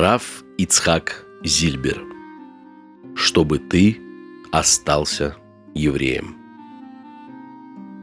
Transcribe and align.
Раф 0.00 0.44
Ицхак 0.58 1.26
Зильбер. 1.42 2.00
Чтобы 3.16 3.58
ты 3.58 3.98
остался 4.52 5.36
евреем. 5.74 6.36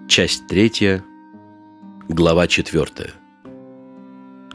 Часть 0.10 0.46
третья, 0.48 1.06
глава 2.10 2.48
четвертая. 2.48 3.14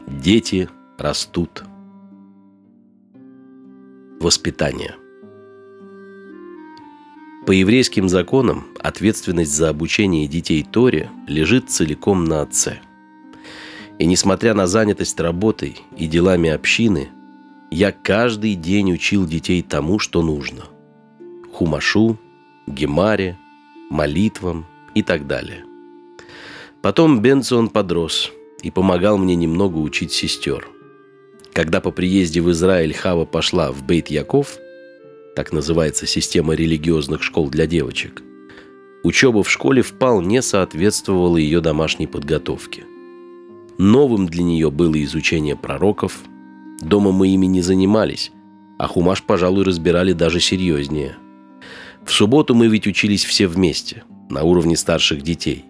Дети 0.05 0.69
растут. 0.99 1.63
Воспитание. 4.19 4.93
По 7.47 7.53
еврейским 7.53 8.07
законам 8.07 8.67
ответственность 8.79 9.55
за 9.55 9.69
обучение 9.69 10.27
детей 10.27 10.61
Торе 10.61 11.09
лежит 11.25 11.71
целиком 11.71 12.23
на 12.23 12.43
отце. 12.43 12.81
И 13.97 14.05
несмотря 14.05 14.53
на 14.53 14.67
занятость 14.67 15.19
работой 15.19 15.81
и 15.97 16.05
делами 16.05 16.51
общины, 16.51 17.09
я 17.71 17.91
каждый 17.91 18.55
день 18.55 18.93
учил 18.93 19.25
детей 19.25 19.61
тому, 19.63 19.97
что 19.97 20.21
нужно. 20.21 20.65
Хумашу, 21.51 22.17
гемаре, 22.67 23.37
молитвам 23.89 24.65
и 24.93 25.01
так 25.01 25.25
далее. 25.25 25.63
Потом 26.83 27.21
Бенцион 27.21 27.69
подрос 27.69 28.31
и 28.61 28.69
помогал 28.69 29.17
мне 29.17 29.35
немного 29.35 29.77
учить 29.77 30.11
сестер. 30.11 30.67
Когда 31.53 31.81
по 31.81 31.91
приезде 31.91 32.41
в 32.41 32.51
Израиль 32.51 32.93
Хава 32.93 33.25
пошла 33.25 33.71
в 33.71 33.83
Бейт-Яков– 33.83 34.57
так 35.35 35.53
называется 35.53 36.05
система 36.05 36.55
религиозных 36.55 37.23
школ 37.23 37.49
для 37.49 37.65
девочек, 37.65 38.21
учеба 39.03 39.43
в 39.43 39.49
школе 39.49 39.81
вполне 39.81 40.41
соответствовала 40.41 41.37
ее 41.37 41.61
домашней 41.61 42.07
подготовке. 42.07 42.83
Новым 43.77 44.27
для 44.27 44.43
нее 44.43 44.69
было 44.69 45.01
изучение 45.03 45.55
пророков. 45.55 46.19
Дома 46.81 47.11
мы 47.11 47.27
ими 47.27 47.45
не 47.45 47.61
занимались, 47.61 48.31
а 48.79 48.87
хумаш, 48.87 49.23
пожалуй, 49.23 49.63
разбирали 49.63 50.13
даже 50.13 50.39
серьезнее. 50.39 51.15
В 52.03 52.11
субботу 52.11 52.55
мы 52.55 52.67
ведь 52.67 52.87
учились 52.87 53.23
все 53.23 53.47
вместе, 53.47 54.03
на 54.29 54.43
уровне 54.43 54.75
старших 54.75 55.21
детей. 55.21 55.65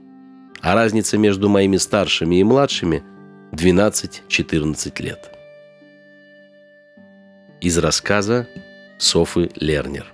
А 0.61 0.73
разница 0.73 1.17
между 1.17 1.49
моими 1.49 1.77
старшими 1.77 2.37
и 2.37 2.43
младшими 2.43 3.03
12-14 3.51 5.01
лет. 5.01 5.31
Из 7.59 7.77
рассказа 7.77 8.47
Софы 8.97 9.49
Лернер. 9.55 10.05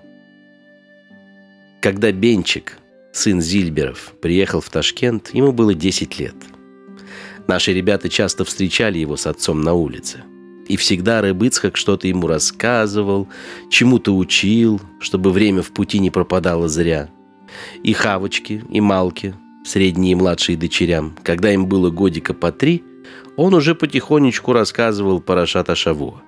Когда 1.82 2.12
Бенчик, 2.12 2.78
сын 3.12 3.40
Зильберов, 3.40 4.14
приехал 4.22 4.62
в 4.62 4.70
Ташкент, 4.70 5.30
ему 5.34 5.52
было 5.52 5.74
10 5.76 6.20
лет. 6.20 6.36
Наши 7.48 7.74
ребята 7.74 8.10
часто 8.10 8.44
встречали 8.44 8.98
его 8.98 9.16
с 9.16 9.28
отцом 9.28 9.62
на 9.62 9.74
улице. 9.74 10.24
И 10.68 10.76
всегда 10.76 11.22
Рыбыцхак 11.22 11.78
что-то 11.78 12.08
ему 12.08 12.28
рассказывал, 12.28 13.28
чему-то 13.70 14.16
учил, 14.16 14.82
чтобы 15.00 15.32
время 15.32 15.62
в 15.62 15.72
пути 15.72 16.00
не 16.00 16.10
пропадало 16.10 16.68
зря. 16.68 17.10
И 17.84 17.94
Хавочки, 17.94 18.64
и 18.70 18.82
Малки, 18.82 19.34
средние 19.66 20.12
и 20.14 20.16
младшие 20.16 20.58
дочерям, 20.58 21.16
когда 21.24 21.54
им 21.54 21.68
было 21.68 21.90
годика 21.90 22.34
по 22.34 22.52
три, 22.52 22.84
он 23.38 23.54
уже 23.54 23.76
потихонечку 23.76 24.52
рассказывал 24.52 25.22
Парашата 25.22 25.76
Шавуа. 25.76 26.22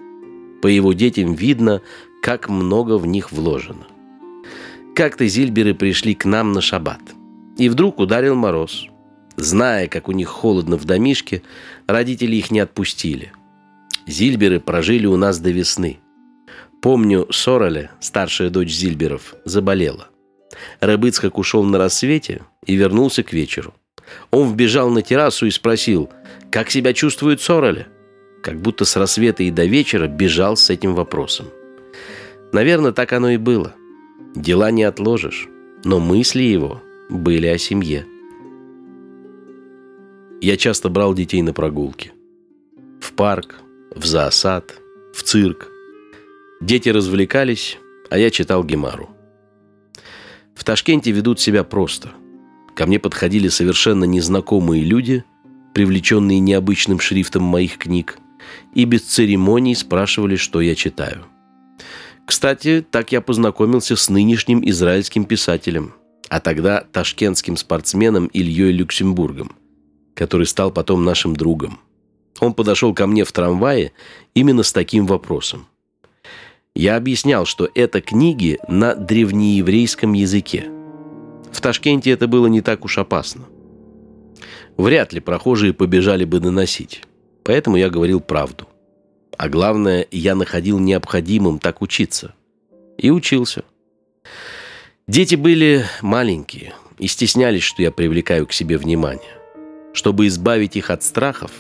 По 0.61 0.67
его 0.67 0.93
детям 0.93 1.33
видно, 1.33 1.81
как 2.21 2.49
много 2.49 2.97
в 2.97 3.05
них 3.05 3.31
вложено. 3.31 3.87
Как-то 4.95 5.27
зильберы 5.27 5.73
пришли 5.73 6.13
к 6.13 6.25
нам 6.25 6.51
на 6.51 6.61
шаббат. 6.61 7.01
И 7.57 7.69
вдруг 7.69 7.99
ударил 7.99 8.35
мороз. 8.35 8.87
Зная, 9.37 9.87
как 9.87 10.09
у 10.09 10.11
них 10.11 10.27
холодно 10.27 10.77
в 10.77 10.85
домишке, 10.85 11.41
родители 11.87 12.35
их 12.35 12.51
не 12.51 12.59
отпустили. 12.59 13.31
Зильберы 14.09 14.59
прожили 14.59 15.05
у 15.05 15.17
нас 15.17 15.39
до 15.39 15.51
весны. 15.51 15.99
Помню, 16.81 17.27
Сороле, 17.31 17.91
старшая 17.99 18.49
дочь 18.49 18.71
Зильберов, 18.71 19.35
заболела. 19.45 20.07
Рыбыцкак 20.79 21.37
ушел 21.37 21.63
на 21.63 21.77
рассвете 21.77 22.41
и 22.65 22.75
вернулся 22.75 23.21
к 23.21 23.33
вечеру. 23.33 23.75
Он 24.31 24.51
вбежал 24.51 24.89
на 24.89 25.03
террасу 25.03 25.45
и 25.45 25.51
спросил, 25.51 26.09
как 26.51 26.71
себя 26.71 26.93
чувствует 26.93 27.39
Сороле? 27.39 27.87
Как 28.41 28.59
будто 28.59 28.83
с 28.85 28.95
рассвета 28.95 29.43
и 29.43 29.51
до 29.51 29.65
вечера 29.65 30.07
бежал 30.07 30.57
с 30.57 30.71
этим 30.71 30.95
вопросом. 30.95 31.47
Наверное, 32.51 32.93
так 32.93 33.13
оно 33.13 33.29
и 33.29 33.37
было. 33.37 33.75
Дела 34.35 34.71
не 34.71 34.83
отложишь, 34.83 35.47
но 35.83 35.99
мысли 35.99 36.41
его 36.41 36.81
были 37.09 37.45
о 37.45 37.59
семье. 37.59 38.07
Я 40.41 40.57
часто 40.57 40.89
брал 40.89 41.13
детей 41.13 41.43
на 41.43 41.53
прогулки. 41.53 42.11
В 43.01 43.13
парк, 43.13 43.61
в 43.95 44.05
зоосад, 44.05 44.79
в 45.13 45.23
цирк. 45.23 45.67
Дети 46.61 46.89
развлекались, 46.89 47.77
а 48.09 48.17
я 48.17 48.29
читал 48.29 48.63
Гемару. 48.63 49.09
В 50.55 50.63
Ташкенте 50.63 51.11
ведут 51.11 51.39
себя 51.39 51.63
просто. 51.63 52.11
Ко 52.75 52.85
мне 52.85 52.99
подходили 52.99 53.47
совершенно 53.47 54.03
незнакомые 54.03 54.83
люди, 54.83 55.23
привлеченные 55.73 56.39
необычным 56.39 56.99
шрифтом 56.99 57.43
моих 57.43 57.77
книг, 57.77 58.17
и 58.73 58.85
без 58.85 59.03
церемоний 59.03 59.75
спрашивали, 59.75 60.35
что 60.35 60.61
я 60.61 60.75
читаю– 60.75 61.25
кстати, 62.29 62.85
так 62.91 63.11
я 63.11 63.21
познакомился 63.21 63.95
с 63.95 64.07
нынешним 64.07 64.61
израильским 64.69 65.25
писателем, 65.25 65.95
а 66.29 66.39
тогда 66.39 66.81
ташкентским 66.91 67.57
спортсменом 67.57 68.27
Ильей 68.27 68.71
Люксембургом, 68.71 69.55
который 70.13 70.45
стал 70.45 70.69
потом 70.69 71.03
нашим 71.03 71.35
другом. 71.35 71.79
Он 72.39 72.53
подошел 72.53 72.93
ко 72.93 73.07
мне 73.07 73.23
в 73.23 73.31
трамвае 73.31 73.91
именно 74.33 74.63
с 74.63 74.71
таким 74.71 75.05
вопросом. 75.05 75.67
Я 76.75 76.95
объяснял, 76.95 77.45
что 77.45 77.69
это 77.75 77.99
книги 77.99 78.59
на 78.67 78.95
древнееврейском 78.95 80.13
языке. 80.13 80.69
В 81.51 81.59
Ташкенте 81.61 82.11
это 82.11 82.27
было 82.27 82.47
не 82.47 82.61
так 82.61 82.85
уж 82.85 82.97
опасно. 82.97 83.45
Вряд 84.77 85.11
ли 85.11 85.19
прохожие 85.19 85.73
побежали 85.73 86.23
бы 86.23 86.39
доносить. 86.39 87.03
Поэтому 87.43 87.75
я 87.75 87.89
говорил 87.89 88.19
правду– 88.19 88.67
а 89.39 89.47
главное, 89.47 90.05
я 90.11 90.35
находил 90.35 90.79
необходимым 90.79 91.59
так 91.59 91.81
учиться. 91.81 92.33
И 92.97 93.09
учился. 93.09 93.63
Дети 95.07 95.35
были 95.35 95.85
маленькие 96.01 96.73
и 96.97 97.07
стеснялись, 97.07 97.63
что 97.63 97.81
я 97.81 97.89
привлекаю 97.89 98.45
к 98.45 98.51
себе 98.51 98.77
внимание. 98.77 99.31
Чтобы 99.93 100.27
избавить 100.27 100.75
их 100.75 100.89
от 100.89 101.03
страхов, 101.03 101.51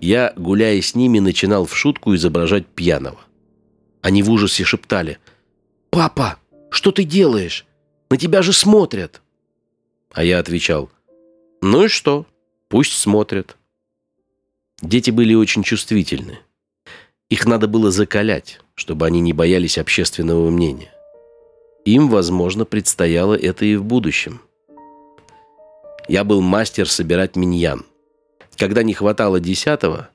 я, 0.00 0.32
гуляя 0.36 0.80
с 0.80 0.94
ними, 0.94 1.18
начинал 1.18 1.66
в 1.66 1.76
шутку 1.76 2.14
изображать 2.14 2.66
пьяного. 2.66 3.18
Они 4.02 4.22
в 4.22 4.30
ужасе 4.30 4.64
шептали 4.64 5.18
«Папа, 5.90 6.38
что 6.70 6.90
ты 6.90 7.04
делаешь? 7.04 7.66
На 8.10 8.16
тебя 8.16 8.42
же 8.42 8.52
смотрят!» 8.52 9.20
А 10.12 10.24
я 10.24 10.38
отвечал 10.38 10.90
«Ну 11.60 11.84
и 11.84 11.88
что? 11.88 12.26
Пусть 12.68 12.92
смотрят». 12.92 13.56
Дети 14.82 15.10
были 15.10 15.34
очень 15.34 15.62
чувствительны. 15.62 16.38
Их 17.28 17.46
надо 17.46 17.68
было 17.68 17.90
закалять, 17.90 18.60
чтобы 18.74 19.06
они 19.06 19.20
не 19.20 19.32
боялись 19.32 19.78
общественного 19.78 20.48
мнения. 20.50 20.92
Им, 21.84 22.08
возможно, 22.08 22.64
предстояло 22.64 23.34
это 23.34 23.64
и 23.64 23.76
в 23.76 23.84
будущем. 23.84 24.40
Я 26.08 26.24
был 26.24 26.40
мастер 26.40 26.88
собирать 26.88 27.36
миньян. 27.36 27.84
Когда 28.60 28.82
не 28.82 28.92
хватало 28.92 29.40
десятого, 29.40 30.10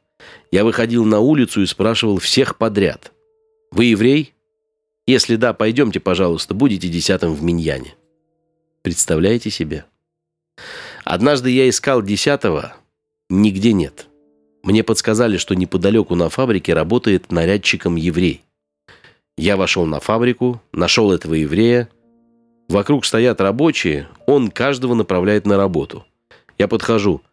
я 0.52 0.64
выходил 0.64 1.04
на 1.04 1.20
улицу 1.20 1.64
и 1.64 1.66
спрашивал 1.66 2.20
всех 2.20 2.60
подряд. 2.60 3.12
«Вы 3.72 3.86
еврей? 3.86 4.36
Если 5.08 5.36
да, 5.36 5.52
пойдемте, 5.56 6.00
пожалуйста, 6.00 6.54
будете 6.54 6.88
десятым 6.88 7.34
в 7.34 7.42
миньяне». 7.42 7.96
Представляете 8.84 9.50
себе? 9.50 9.86
Однажды 11.04 11.50
я 11.50 11.68
искал 11.68 12.04
десятого, 12.04 12.76
нигде 13.32 13.74
нет. 13.74 14.06
Мне 14.62 14.84
подсказали, 14.84 15.38
что 15.38 15.56
неподалеку 15.56 16.14
на 16.14 16.30
фабрике 16.30 16.76
работает 16.76 17.32
нарядчиком 17.32 17.96
еврей. 17.96 18.44
Я 19.40 19.58
вошел 19.58 19.88
на 19.88 20.00
фабрику, 20.00 20.62
нашел 20.72 21.12
этого 21.12 21.34
еврея. 21.34 21.90
Вокруг 22.70 23.06
стоят 23.06 23.42
рабочие, 23.42 24.08
он 24.28 24.52
каждого 24.52 24.94
направляет 24.94 25.48
на 25.48 25.58
работу. 25.58 26.06
Я 26.60 26.68
подхожу. 26.68 27.24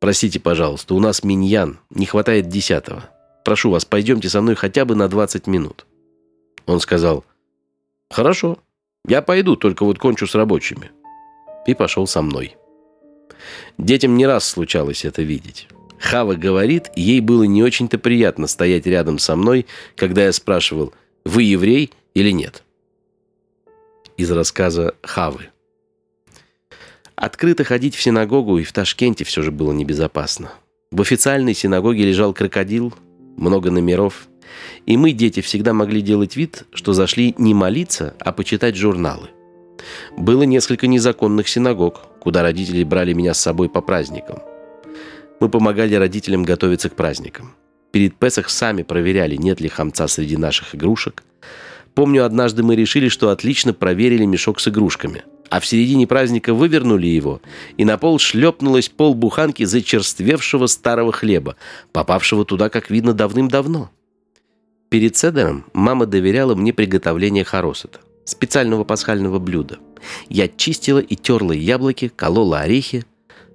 «Простите, 0.00 0.40
пожалуйста, 0.40 0.94
у 0.94 1.00
нас 1.00 1.24
миньян, 1.24 1.78
не 1.90 2.06
хватает 2.06 2.48
десятого. 2.48 3.10
Прошу 3.44 3.70
вас, 3.70 3.84
пойдемте 3.84 4.28
со 4.28 4.40
мной 4.40 4.54
хотя 4.54 4.84
бы 4.84 4.94
на 4.94 5.08
20 5.08 5.46
минут». 5.46 5.86
Он 6.66 6.80
сказал, 6.80 7.24
«Хорошо, 8.10 8.58
я 9.06 9.22
пойду, 9.22 9.56
только 9.56 9.84
вот 9.84 9.98
кончу 9.98 10.26
с 10.26 10.34
рабочими». 10.34 10.90
И 11.66 11.74
пошел 11.74 12.06
со 12.06 12.22
мной. 12.22 12.56
Детям 13.78 14.16
не 14.16 14.26
раз 14.26 14.46
случалось 14.48 15.04
это 15.04 15.22
видеть. 15.22 15.68
Хава 15.98 16.34
говорит, 16.34 16.90
ей 16.94 17.20
было 17.20 17.44
не 17.44 17.62
очень-то 17.62 17.98
приятно 17.98 18.46
стоять 18.46 18.86
рядом 18.86 19.18
со 19.18 19.34
мной, 19.34 19.66
когда 19.96 20.24
я 20.24 20.32
спрашивал, 20.32 20.92
вы 21.24 21.42
еврей 21.42 21.92
или 22.14 22.30
нет? 22.30 22.62
Из 24.16 24.30
рассказа 24.30 24.94
Хавы. 25.02 25.48
Открыто 27.16 27.64
ходить 27.64 27.94
в 27.94 28.02
синагогу 28.02 28.58
и 28.58 28.62
в 28.62 28.72
Ташкенте 28.72 29.24
все 29.24 29.40
же 29.40 29.50
было 29.50 29.72
небезопасно. 29.72 30.52
В 30.90 31.00
официальной 31.00 31.54
синагоге 31.54 32.04
лежал 32.04 32.34
крокодил, 32.34 32.92
много 33.36 33.70
номеров, 33.70 34.28
И 34.86 34.96
мы, 34.96 35.12
дети, 35.12 35.40
всегда 35.40 35.72
могли 35.72 36.00
делать 36.02 36.36
вид, 36.36 36.64
что 36.72 36.92
зашли 36.92 37.34
не 37.38 37.54
молиться, 37.54 38.14
а 38.20 38.32
почитать 38.32 38.76
журналы. 38.76 39.30
Было 40.16 40.44
несколько 40.44 40.86
незаконных 40.86 41.48
синагог, 41.48 42.02
куда 42.20 42.42
родители 42.42 42.84
брали 42.84 43.12
меня 43.12 43.34
с 43.34 43.40
собой 43.40 43.68
по 43.68 43.80
праздникам. 43.80 44.38
Мы 45.40 45.48
помогали 45.48 45.94
родителям 45.94 46.44
готовиться 46.44 46.88
к 46.88 46.96
праздникам. 46.96 47.54
Перед 47.92 48.14
Песах 48.16 48.48
сами 48.48 48.82
проверяли, 48.82 49.36
нет 49.36 49.60
ли 49.60 49.68
хамца 49.68 50.06
среди 50.06 50.36
наших 50.36 50.74
игрушек. 50.74 51.24
Помню, 51.94 52.24
однажды 52.24 52.62
мы 52.62 52.76
решили, 52.76 53.08
что 53.08 53.30
отлично 53.30 53.72
проверили 53.72 54.26
мешок 54.26 54.60
с 54.60 54.68
игрушками– 54.68 55.24
а 55.50 55.60
в 55.60 55.66
середине 55.66 56.06
праздника 56.06 56.54
вывернули 56.54 57.06
его, 57.06 57.40
и 57.76 57.84
на 57.84 57.98
пол 57.98 58.18
шлепнулась 58.18 58.88
полбуханки 58.88 59.64
зачерствевшего 59.64 60.66
старого 60.66 61.12
хлеба, 61.12 61.56
попавшего 61.92 62.44
туда, 62.44 62.68
как 62.68 62.90
видно, 62.90 63.12
давным-давно. 63.12 63.90
Перед 64.88 65.16
седером 65.16 65.64
мама 65.72 66.06
доверяла 66.06 66.54
мне 66.54 66.72
приготовление 66.72 67.44
хоросета, 67.44 68.00
специального 68.24 68.84
пасхального 68.84 69.38
блюда. 69.38 69.78
Я 70.28 70.48
чистила 70.48 70.98
и 70.98 71.16
терла 71.16 71.52
яблоки, 71.52 72.08
колола 72.14 72.60
орехи. 72.60 73.04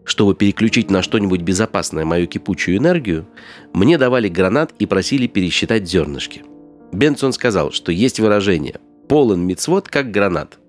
Чтобы 0.03 0.35
переключить 0.35 0.89
на 0.89 1.03
что-нибудь 1.03 1.41
безопасное 1.41 2.05
мою 2.05 2.27
кипучую 2.27 2.77
энергию, 2.77 3.27
мне 3.71 3.97
давали 3.97 4.29
гранат 4.29 4.73
и 4.79 4.85
просили 4.85 5.27
пересчитать 5.27 5.87
зернышки. 5.87 6.43
Бенсон 6.91 7.33
сказал, 7.33 7.71
что 7.71 7.91
есть 7.91 8.19
выражение 8.19 8.79
«полон 9.07 9.45
мицвод, 9.45 9.87
как 9.87 10.11
гранат». 10.11 10.60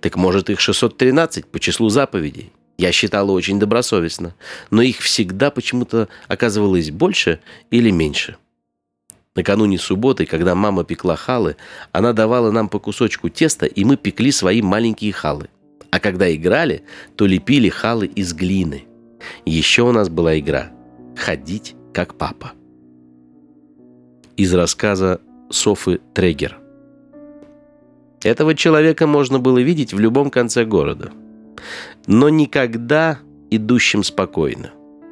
Так 0.00 0.16
может 0.16 0.50
их 0.50 0.60
613 0.60 1.46
по 1.46 1.60
числу 1.60 1.88
заповедей? 1.88 2.52
Я 2.78 2.92
считала 2.92 3.30
очень 3.30 3.58
добросовестно, 3.58 4.34
но 4.70 4.82
их 4.82 4.98
всегда 4.98 5.50
почему-то 5.50 6.08
оказывалось 6.28 6.90
больше 6.90 7.40
или 7.70 7.90
меньше. 7.90 8.36
Накануне 9.34 9.78
субботы, 9.78 10.26
когда 10.26 10.54
мама 10.54 10.84
пекла 10.84 11.16
халы, 11.16 11.56
она 11.92 12.12
давала 12.12 12.50
нам 12.50 12.68
по 12.68 12.78
кусочку 12.78 13.28
теста, 13.28 13.66
и 13.66 13.84
мы 13.84 13.96
пекли 13.96 14.32
свои 14.32 14.62
маленькие 14.62 15.12
халы. 15.12 15.48
А 15.90 16.00
когда 16.00 16.34
играли, 16.34 16.84
то 17.16 17.26
лепили 17.26 17.68
халы 17.68 18.06
из 18.06 18.32
глины. 18.34 18.84
Еще 19.44 19.82
у 19.82 19.92
нас 19.92 20.08
была 20.08 20.38
игра 20.38 20.70
«Ходить 21.16 21.74
как 21.92 22.16
папа». 22.16 22.52
Из 24.36 24.52
рассказа 24.52 25.20
Софы 25.50 26.00
Трегер– 26.14 26.58
этого 28.22 28.54
человека 28.54 29.06
можно 29.06 29.38
было 29.38 29.58
видеть 29.58 29.92
в 29.92 29.98
любом 29.98 30.30
конце 30.30 30.64
города. 30.64 31.10
Но 32.06 32.28
никогда 32.28 33.18
идущим 33.50 34.02
спокойно, 34.02 34.70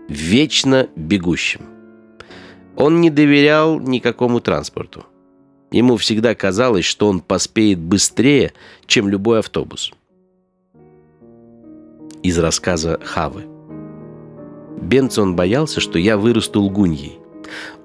вечно 0.08 0.88
бегущим. 0.96 1.62
Он 2.76 3.00
не 3.00 3.10
доверял 3.10 3.78
никакому 3.78 4.40
транспорту. 4.40 5.04
Ему 5.70 5.96
всегда 5.96 6.34
казалось, 6.34 6.84
что 6.84 7.08
он 7.08 7.20
поспеет 7.20 7.78
быстрее, 7.78 8.52
чем 8.86 9.08
любой 9.08 9.40
автобус. 9.40 9.92
Из 12.22 12.38
рассказа 12.38 13.00
Хавы. 13.02 13.44
Бенсон 14.80 15.34
боялся, 15.34 15.80
что 15.80 15.98
я 15.98 16.16
вырасту 16.16 16.62
лгуньей. 16.62 17.18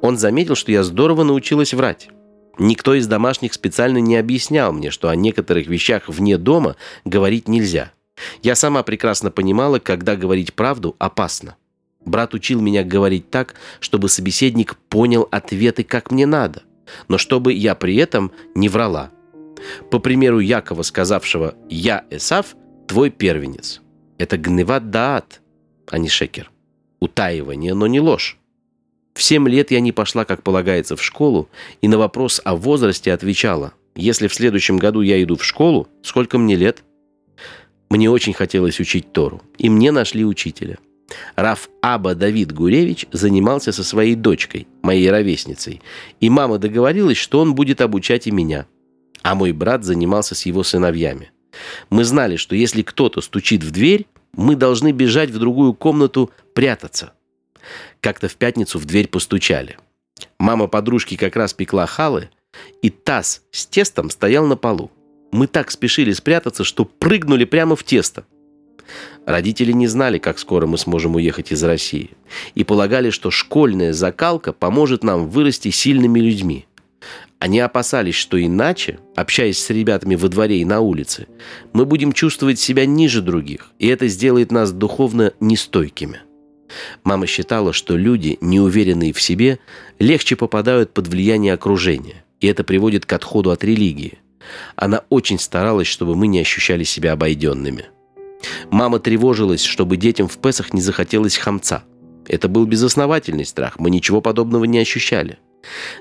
Он 0.01 0.18
заметил, 0.18 0.56
что 0.56 0.71
я 0.71 0.83
здорово 0.83 1.24
научилась 1.24 1.74
врать. 1.74 2.10
Никто 2.59 2.94
из 2.94 3.07
домашних 3.07 3.53
специально 3.53 4.00
не 4.00 4.17
объяснял 4.17 4.73
мне, 4.73 4.91
что 4.91 5.07
о 5.07 5.15
некоторых 5.15 5.67
вещах 5.67 6.09
вне 6.09 6.38
дома 6.38 6.75
говорить 7.06 7.47
нельзя. 7.47 7.94
Я 8.44 8.56
сама 8.56 8.83
прекрасно 8.83 9.31
понимала, 9.31 9.79
когда 9.79 10.17
говорить 10.17 10.53
правду 10.53 10.95
опасно. 11.00 11.56
Брат 12.06 12.33
учил 12.33 12.59
меня 12.59 12.83
говорить 12.83 13.29
так, 13.29 13.56
чтобы 13.79 14.09
собеседник 14.09 14.75
понял 14.75 15.27
ответы, 15.31 15.83
как 15.83 16.11
мне 16.11 16.25
надо, 16.25 16.63
но 17.07 17.17
чтобы 17.17 17.53
я 17.53 17.75
при 17.75 17.95
этом 17.95 18.31
не 18.56 18.67
врала. 18.67 19.11
По 19.89 20.00
примеру 20.00 20.39
Якова, 20.39 20.83
сказавшего 20.83 21.56
«Я, 21.69 22.06
Эсав, 22.09 22.56
твой 22.88 23.09
первенец». 23.09 23.81
Это 24.17 24.38
гневат 24.38 24.89
даат, 24.89 25.41
а 25.88 25.97
не 25.97 26.09
шекер. 26.09 26.51
Утаивание, 27.00 27.73
но 27.73 27.88
не 27.88 28.01
ложь. 28.01 28.38
В 29.19 29.21
семь 29.21 29.50
лет 29.50 29.69
я 29.69 29.81
не 29.81 29.92
пошла, 29.92 30.24
как 30.24 30.44
полагается, 30.44 30.95
в 30.95 31.04
школу, 31.04 31.50
и 31.81 31.89
на 31.89 31.98
вопрос 31.98 32.39
о 32.45 32.56
возрасте 32.56 33.12
отвечала, 33.12 33.74
если 33.94 34.30
в 34.30 34.33
следующем 34.33 34.77
году 34.77 35.01
я 35.01 35.21
иду 35.21 35.36
в 35.36 35.44
школу, 35.44 35.89
сколько 36.04 36.38
мне 36.38 36.56
лет? 36.56 36.86
Мне 37.89 38.10
очень 38.10 38.31
хотелось 38.31 38.80
учить 38.80 39.12
Тору, 39.12 39.42
и 39.57 39.69
мне 39.69 39.92
нашли 39.92 40.24
учителя. 40.24 40.77
Раф 41.36 41.68
Аба 41.81 42.16
Давид 42.16 42.54
Гуревич 42.54 43.07
занимался 43.12 43.74
со 43.74 43.83
своей 43.83 44.16
дочкой, 44.16 44.69
моей 44.83 45.12
ровесницей, 45.12 45.81
и 46.21 46.30
мама 46.30 46.57
договорилась, 46.57 47.18
что 47.18 47.42
он 47.42 47.56
будет 47.56 47.81
обучать 47.81 48.25
и 48.25 48.31
меня. 48.31 48.68
А 49.21 49.36
мой 49.36 49.51
брат 49.51 49.83
занимался 49.83 50.33
с 50.33 50.45
его 50.45 50.63
сыновьями. 50.63 51.33
Мы 51.89 52.06
знали, 52.06 52.38
что 52.38 52.56
если 52.56 52.83
кто-то 52.83 53.19
стучит 53.19 53.66
в 53.66 53.71
дверь, 53.71 54.07
мы 54.31 54.56
должны 54.56 54.94
бежать 54.94 55.30
в 55.30 55.39
другую 55.39 55.74
комнату 55.74 56.31
прятаться– 56.54 57.12
как-то 58.01 58.27
в 58.27 58.35
пятницу 58.35 58.79
в 58.79 58.85
дверь 58.85 59.07
постучали. 59.07 59.77
Мама 60.38 60.67
подружки 60.67 61.15
как 61.15 61.35
раз 61.35 61.53
пекла 61.53 61.85
халы, 61.85 62.29
и 62.81 62.89
таз 62.89 63.44
с 63.51 63.65
тестом 63.65 64.09
стоял 64.09 64.45
на 64.45 64.56
полу. 64.56 64.91
Мы 65.31 65.47
так 65.47 65.71
спешили 65.71 66.11
спрятаться, 66.11 66.63
что 66.63 66.85
прыгнули 66.85 67.45
прямо 67.45 67.75
в 67.75 67.83
тесто. 67.83 68.25
Родители 69.25 69.71
не 69.71 69.88
знали, 69.88 70.17
как 70.17 70.39
скоро 70.39 70.65
мы 70.65 70.77
сможем 70.77 71.15
уехать 71.15 71.51
из 71.51 71.63
России, 71.63 72.11
и 72.56 72.63
полагали, 72.63 73.11
что 73.11 73.29
школьная 73.29 73.94
закалка 73.94 74.53
поможет 74.53 75.03
нам 75.03 75.29
вырасти 75.29 75.69
сильными 75.69 76.19
людьми. 76.19 76.65
Они 77.38 77.59
опасались, 77.59 78.15
что 78.15 78.44
иначе, 78.44 79.00
общаясь 79.15 79.63
с 79.63 79.69
ребятами 79.69 80.15
во 80.15 80.27
дворе 80.27 80.59
и 80.59 80.65
на 80.65 80.81
улице, 80.81 81.27
мы 81.71 81.85
будем 81.85 82.11
чувствовать 82.11 82.59
себя 82.59 82.85
ниже 82.85 83.21
других, 83.21 83.71
и 83.77 83.88
это 83.88 84.07
сделает 84.07 84.51
нас 84.51 84.71
духовно 84.71 85.33
нестойкими. 85.39 86.21
Мама 87.04 87.27
считала, 87.27 87.74
что 87.74 87.95
люди, 87.95 88.38
неуверенные 88.42 89.13
в 89.13 89.21
себе, 89.21 89.60
легче 90.00 90.36
попадают 90.36 90.94
под 90.94 91.07
влияние 91.07 91.54
окружения, 91.54 92.24
и 92.39 92.48
это 92.48 92.63
приводит 92.63 93.06
к 93.06 93.13
отходу 93.13 93.51
от 93.51 93.63
религии. 93.63 94.19
Она 94.75 95.04
очень 95.10 95.39
старалась, 95.39 95.88
чтобы 95.88 96.16
мы 96.16 96.27
не 96.27 96.39
ощущали 96.39 96.83
себя 96.83 97.13
обойденными. 97.13 97.86
Мама 98.71 99.00
тревожилась, 99.00 99.63
чтобы 99.63 99.98
детям 99.98 100.27
в 100.27 100.38
Песах 100.38 100.74
не 100.74 100.81
захотелось 100.81 101.38
хамца. 101.38 101.83
Это 102.27 102.48
был 102.48 102.66
безосновательный 102.66 103.45
страх, 103.45 103.80
мы 103.80 103.89
ничего 103.89 104.21
подобного 104.21 104.66
не 104.66 104.80
ощущали. 104.80 105.39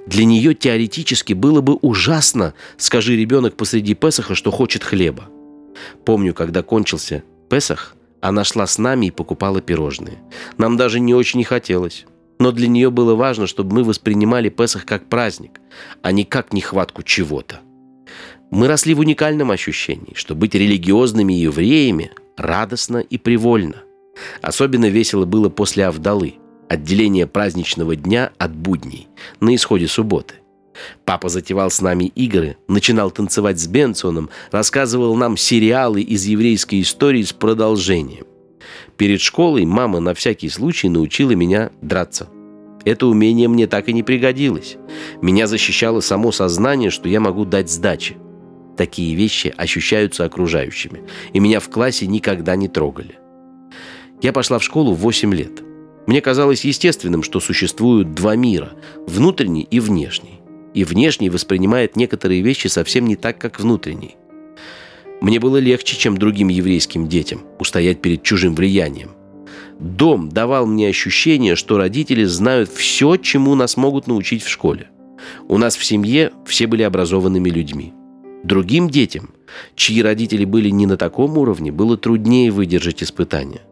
Для 0.06 0.24
нее 0.24 0.54
теоретически 0.54 1.32
было 1.32 1.60
бы 1.60 1.74
ужасно, 1.74 2.54
скажи 2.76 3.16
ребенок 3.16 3.56
посреди 3.56 3.94
Песаха, 3.94 4.34
что 4.34 4.50
хочет 4.50 4.84
хлеба. 4.84 5.24
Помню, 6.04 6.34
когда 6.34 6.62
кончился 6.62 7.24
Песах, 7.48 7.96
она 8.20 8.44
шла 8.44 8.66
с 8.66 8.78
нами 8.78 9.06
и 9.06 9.10
покупала 9.10 9.60
пирожные. 9.60 10.18
Нам 10.56 10.76
даже 10.76 11.00
не 11.00 11.14
очень 11.14 11.44
хотелось. 11.44 12.06
Но 12.38 12.52
для 12.52 12.68
нее 12.68 12.90
было 12.90 13.14
важно, 13.14 13.46
чтобы 13.46 13.74
мы 13.76 13.84
воспринимали 13.84 14.48
Песах 14.48 14.84
как 14.84 15.08
праздник, 15.08 15.60
а 16.02 16.12
не 16.12 16.24
как 16.24 16.52
нехватку 16.52 17.02
чего-то. 17.02 17.60
Мы 18.50 18.68
росли 18.68 18.94
в 18.94 19.00
уникальном 19.00 19.50
ощущении, 19.50 20.14
что 20.14 20.34
быть 20.34 20.54
религиозными 20.54 21.32
евреями 21.32 22.12
радостно 22.36 22.98
и 22.98 23.18
привольно. 23.18 23.82
Особенно 24.40 24.88
весело 24.88 25.26
было 25.26 25.48
после 25.48 25.86
Авдалы, 25.86 26.34
отделения 26.68 27.26
праздничного 27.26 27.96
дня 27.96 28.30
от 28.38 28.54
будней, 28.54 29.08
на 29.40 29.54
исходе 29.54 29.88
субботы– 29.88 30.36
Папа 31.04 31.28
затевал 31.28 31.70
с 31.70 31.80
нами 31.80 32.04
игры, 32.14 32.56
начинал 32.68 33.10
танцевать 33.10 33.58
с 33.58 33.66
Бенсоном, 33.66 34.30
рассказывал 34.50 35.16
нам 35.16 35.36
сериалы 35.36 36.02
из 36.02 36.24
еврейской 36.24 36.82
истории 36.82 37.22
с 37.22 37.32
продолжением. 37.32 38.26
Перед 38.96 39.20
школой 39.20 39.64
мама 39.64 40.00
на 40.00 40.14
всякий 40.14 40.48
случай 40.48 40.88
научила 40.88 41.32
меня 41.32 41.70
драться. 41.80 42.28
Это 42.84 43.06
умение 43.06 43.48
мне 43.48 43.66
так 43.66 43.88
и 43.88 43.92
не 43.92 44.02
пригодилось. 44.02 44.76
Меня 45.20 45.46
защищало 45.46 46.00
само 46.00 46.32
сознание, 46.32 46.90
что 46.90 47.08
я 47.08 47.20
могу 47.20 47.44
дать 47.44 47.70
сдачи. 47.70 48.16
Такие 48.76 49.14
вещи 49.14 49.52
ощущаются 49.56 50.24
окружающими, 50.24 51.02
и 51.32 51.40
меня 51.40 51.60
в 51.60 51.68
классе 51.68 52.06
никогда 52.06 52.54
не 52.56 52.68
трогали. 52.68 53.18
Я 54.22 54.32
пошла 54.32 54.58
в 54.58 54.64
школу 54.64 54.94
в 54.94 55.00
8 55.00 55.34
лет. 55.34 55.62
Мне 56.06 56.20
казалось 56.20 56.64
естественным, 56.64 57.22
что 57.22 57.40
существуют 57.40 58.14
два 58.14 58.34
мира– 58.36 58.72
внутренний 59.06 59.62
и 59.70 59.78
внешний 59.80 60.37
и 60.78 60.84
внешний 60.84 61.28
воспринимает 61.28 61.96
некоторые 61.96 62.40
вещи 62.40 62.68
совсем 62.68 63.04
не 63.04 63.16
так, 63.16 63.36
как 63.36 63.58
внутренний. 63.58 64.14
Мне 65.20 65.40
было 65.40 65.56
легче, 65.56 65.96
чем 65.96 66.16
другим 66.16 66.46
еврейским 66.46 67.08
детям, 67.08 67.40
устоять 67.58 68.00
перед 68.00 68.22
чужим 68.22 68.54
влиянием. 68.54 69.10
Дом 69.80 70.28
давал 70.28 70.66
мне 70.66 70.86
ощущение, 70.86 71.56
что 71.56 71.78
родители 71.78 72.22
знают 72.22 72.70
все, 72.70 73.16
чему 73.16 73.56
нас 73.56 73.76
могут 73.76 74.06
научить 74.06 74.44
в 74.44 74.48
школе. 74.48 74.88
У 75.48 75.58
нас 75.58 75.76
в 75.76 75.84
семье 75.84 76.30
все 76.46 76.68
были 76.68 76.84
образованными 76.84 77.50
людьми. 77.50 77.92
Другим 78.44 78.88
детям, 78.88 79.34
чьи 79.74 80.00
родители 80.00 80.44
были 80.44 80.70
не 80.70 80.86
на 80.86 80.96
таком 80.96 81.38
уровне, 81.38 81.72
было 81.72 81.96
труднее 81.96 82.52
выдержать 82.52 83.02
испытания. 83.02 83.62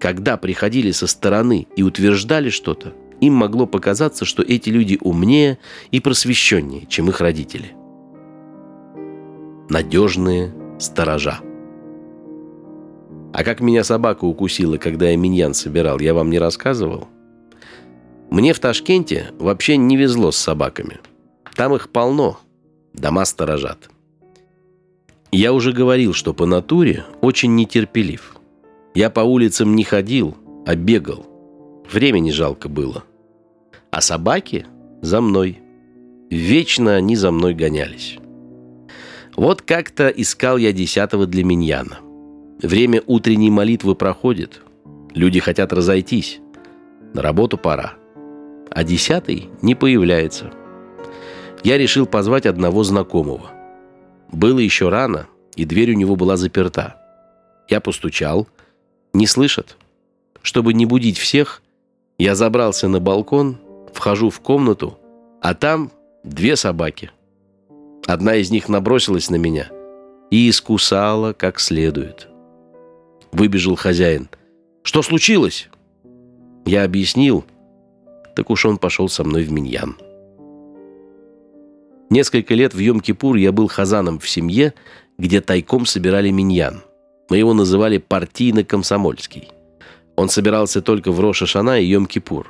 Когда 0.00 0.36
приходили 0.36 0.90
со 0.90 1.06
стороны 1.06 1.68
и 1.76 1.84
утверждали 1.84 2.50
что-то, 2.50 2.94
им 3.20 3.34
могло 3.34 3.66
показаться, 3.66 4.24
что 4.24 4.42
эти 4.42 4.70
люди 4.70 4.98
умнее 5.00 5.58
и 5.90 6.00
просвещеннее, 6.00 6.86
чем 6.86 7.08
их 7.08 7.20
родители. 7.20 7.72
Надежные 9.68 10.54
сторожа. 10.78 11.40
А 13.32 13.44
как 13.44 13.60
меня 13.60 13.84
собака 13.84 14.24
укусила, 14.24 14.78
когда 14.78 15.10
я 15.10 15.16
миньян 15.16 15.54
собирал, 15.54 15.98
я 15.98 16.14
вам 16.14 16.30
не 16.30 16.38
рассказывал? 16.38 17.08
Мне 18.30 18.52
в 18.52 18.58
Ташкенте 18.58 19.32
вообще 19.38 19.76
не 19.76 19.96
везло 19.96 20.30
с 20.30 20.36
собаками. 20.36 20.98
Там 21.54 21.74
их 21.74 21.90
полно, 21.90 22.38
дома 22.94 23.24
сторожат. 23.24 23.90
Я 25.30 25.52
уже 25.52 25.72
говорил, 25.72 26.14
что 26.14 26.32
по 26.32 26.46
натуре 26.46 27.04
очень 27.20 27.54
нетерпелив. 27.54 28.36
Я 28.94 29.10
по 29.10 29.20
улицам 29.20 29.76
не 29.76 29.84
ходил, 29.84 30.36
а 30.66 30.74
бегал. 30.74 31.26
Времени 31.90 32.30
жалко 32.30 32.68
было. 32.68 33.04
А 33.90 34.00
собаки 34.00 34.66
за 35.02 35.20
мной. 35.20 35.60
Вечно 36.30 36.94
они 36.94 37.16
за 37.16 37.30
мной 37.30 37.54
гонялись. 37.54 38.18
Вот 39.36 39.62
как-то 39.62 40.08
искал 40.08 40.56
я 40.56 40.72
десятого 40.72 41.26
для 41.26 41.44
миньяна. 41.44 41.98
Время 42.60 43.02
утренней 43.06 43.50
молитвы 43.50 43.94
проходит. 43.94 44.62
Люди 45.14 45.40
хотят 45.40 45.72
разойтись. 45.72 46.40
На 47.14 47.22
работу 47.22 47.56
пора. 47.56 47.94
А 48.70 48.84
десятый 48.84 49.48
не 49.62 49.74
появляется. 49.74 50.52
Я 51.62 51.78
решил 51.78 52.06
позвать 52.06 52.46
одного 52.46 52.84
знакомого. 52.84 53.50
Было 54.30 54.58
еще 54.58 54.88
рано, 54.88 55.26
и 55.56 55.64
дверь 55.64 55.92
у 55.92 55.94
него 55.94 56.16
была 56.16 56.36
заперта. 56.36 56.96
Я 57.68 57.80
постучал. 57.80 58.48
Не 59.12 59.26
слышат. 59.26 59.76
Чтобы 60.42 60.74
не 60.74 60.86
будить 60.86 61.18
всех, 61.18 61.62
я 62.18 62.34
забрался 62.34 62.88
на 62.88 63.00
балкон, 63.00 63.58
вхожу 63.94 64.30
в 64.30 64.40
комнату, 64.40 64.98
а 65.40 65.54
там 65.54 65.90
две 66.24 66.56
собаки. 66.56 67.10
Одна 68.06 68.36
из 68.36 68.50
них 68.50 68.68
набросилась 68.68 69.30
на 69.30 69.36
меня 69.36 69.68
и 70.30 70.48
искусала 70.48 71.32
как 71.32 71.60
следует. 71.60 72.28
Выбежал 73.32 73.76
хозяин. 73.76 74.28
«Что 74.82 75.02
случилось?» 75.02 75.68
Я 76.64 76.84
объяснил. 76.84 77.44
Так 78.34 78.50
уж 78.50 78.64
он 78.64 78.78
пошел 78.78 79.08
со 79.08 79.24
мной 79.24 79.44
в 79.44 79.52
Миньян. 79.52 79.96
Несколько 82.10 82.54
лет 82.54 82.72
в 82.72 82.78
Йом-Кипур 82.78 83.38
я 83.38 83.52
был 83.52 83.68
хазаном 83.68 84.18
в 84.18 84.28
семье, 84.28 84.72
где 85.18 85.40
тайком 85.40 85.84
собирали 85.84 86.30
миньян. 86.30 86.82
Мы 87.28 87.36
его 87.36 87.52
называли 87.52 87.98
партийно-комсомольский. 87.98 89.48
Он 90.16 90.28
собирался 90.28 90.80
только 90.80 91.12
в 91.12 91.20
Роша-Шана 91.20 91.80
и 91.80 91.92
Йом-Кипур. 91.92 92.46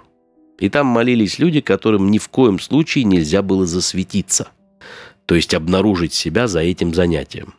И 0.59 0.69
там 0.69 0.87
молились 0.87 1.38
люди, 1.38 1.61
которым 1.61 2.11
ни 2.11 2.19
в 2.19 2.29
коем 2.29 2.59
случае 2.59 3.05
нельзя 3.05 3.43
было 3.43 3.67
засветиться, 3.67 4.49
то 5.27 5.35
есть 5.35 5.55
обнаружить 5.55 6.12
себя 6.12 6.49
за 6.49 6.61
этим 6.61 6.95
занятием. 6.95 7.55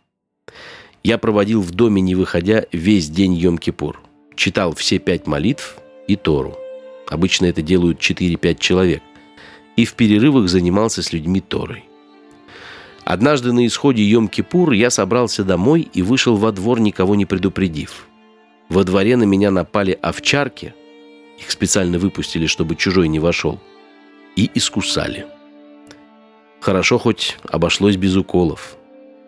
Я 1.04 1.18
проводил 1.18 1.62
в 1.62 1.72
доме, 1.72 2.02
не 2.02 2.16
выходя, 2.16 2.66
весь 2.72 3.10
день 3.10 3.36
Йом-Кипур. 3.36 3.96
Читал 4.36 4.76
все 4.76 5.00
пять 5.00 5.28
молитв 5.28 5.78
и 6.08 6.16
Тору. 6.16 6.58
Обычно 7.08 7.46
это 7.46 7.62
делают 7.62 8.00
4-5 8.00 8.58
человек. 8.60 9.02
И 9.76 9.86
в 9.86 9.94
перерывах 9.94 10.50
занимался 10.50 11.02
с 11.02 11.14
людьми 11.14 11.40
Торой. 11.40 11.86
Однажды 13.06 13.54
на 13.54 13.66
исходе 13.66 14.04
Йом-Кипур 14.04 14.76
я 14.76 14.90
собрался 14.90 15.44
домой 15.44 15.90
и 15.94 16.02
вышел 16.02 16.36
во 16.36 16.52
двор, 16.52 16.80
никого 16.80 17.16
не 17.16 17.26
предупредив. 17.26 18.08
Во 18.68 18.84
дворе 18.84 19.16
на 19.16 19.24
меня 19.24 19.52
напали 19.52 19.98
овчарки. 20.00 20.76
Их 21.40 21.52
специально 21.52 21.98
выпустили, 21.98 22.48
чтобы 22.48 22.76
чужой 22.76 23.08
не 23.08 23.20
вошел. 23.20 23.60
И 24.36 24.50
искусали. 24.54 25.26
Хорошо 26.60 26.98
хоть 26.98 27.38
обошлось 27.44 27.96
без 27.96 28.16
уколов. 28.16 28.76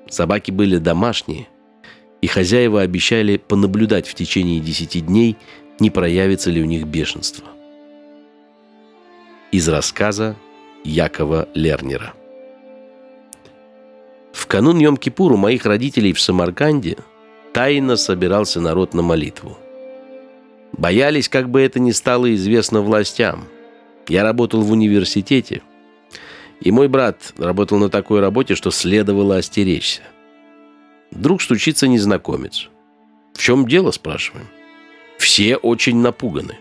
Собаки 0.10 0.52
были 0.52 0.78
домашние, 0.78 1.48
и 2.22 2.28
хозяева 2.28 2.82
обещали 2.82 3.38
понаблюдать 3.38 4.08
в 4.08 4.14
течение 4.14 4.60
десяти 4.60 5.00
дней, 5.00 5.38
не 5.80 5.90
проявится 5.90 6.52
ли 6.52 6.62
у 6.62 6.66
них 6.66 6.86
бешенство. 6.86 7.48
Из 9.52 9.68
рассказа 9.68 10.36
Якова 10.84 11.48
Лернера. 11.54 12.14
В 14.34 14.48
канун 14.48 14.80
Йом-Кипур 14.80 15.34
у 15.34 15.38
моих 15.38 15.66
родителей 15.66 16.14
в 16.14 16.22
Самарканде 16.22 16.98
тайно 17.54 17.96
собирался 17.96 18.62
народ 18.62 18.94
на 18.94 19.02
молитву. 19.02 19.58
Боялись, 20.74 21.30
как 21.30 21.50
бы 21.50 21.62
это 21.62 21.80
ни 21.80 21.92
стало 21.92 22.34
известно 22.36 22.82
властям. 22.82 23.46
Я 24.08 24.24
работал 24.24 24.62
в 24.62 24.72
университете, 24.72 25.62
и 26.60 26.72
мой 26.72 26.88
брат 26.88 27.34
работал 27.38 27.78
на 27.78 27.90
такой 27.90 28.20
работе, 28.20 28.56
что 28.56 28.72
следовало 28.72 29.38
остеречься– 29.38 30.02
Вдруг 31.12 31.42
стучится 31.42 31.88
незнакомец. 31.88 32.70
«В 33.34 33.42
чем 33.42 33.68
дело?»– 33.68 33.92
спрашиваем. 33.92 34.48
Все 35.18 35.58
очень 35.58 35.98
напуганы. 35.98 36.58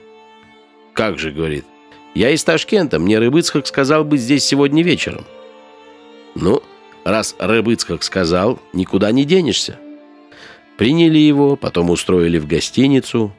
«Как 0.92 1.18
же?»– 1.18 1.30
говорит. 1.32 1.64
«Я 2.14 2.30
из 2.30 2.42
Ташкента. 2.42 2.98
Мне 2.98 3.18
Рыбыцкак 3.18 3.66
сказал 3.66 4.04
быть 4.04 4.20
здесь 4.20 4.44
сегодня 4.44 4.82
вечером». 4.82 5.24
«Ну, 6.34 6.62
раз 7.04 7.36
Рыбыцкак 7.38 8.02
сказал, 8.02 8.60
никуда 8.72 9.12
не 9.12 9.24
денешься». 9.24 9.78
Приняли 10.76 11.18
его, 11.18 11.56
потом 11.56 11.90
устроили 11.90 12.38
в 12.38 12.46
гостиницу. 12.46 13.32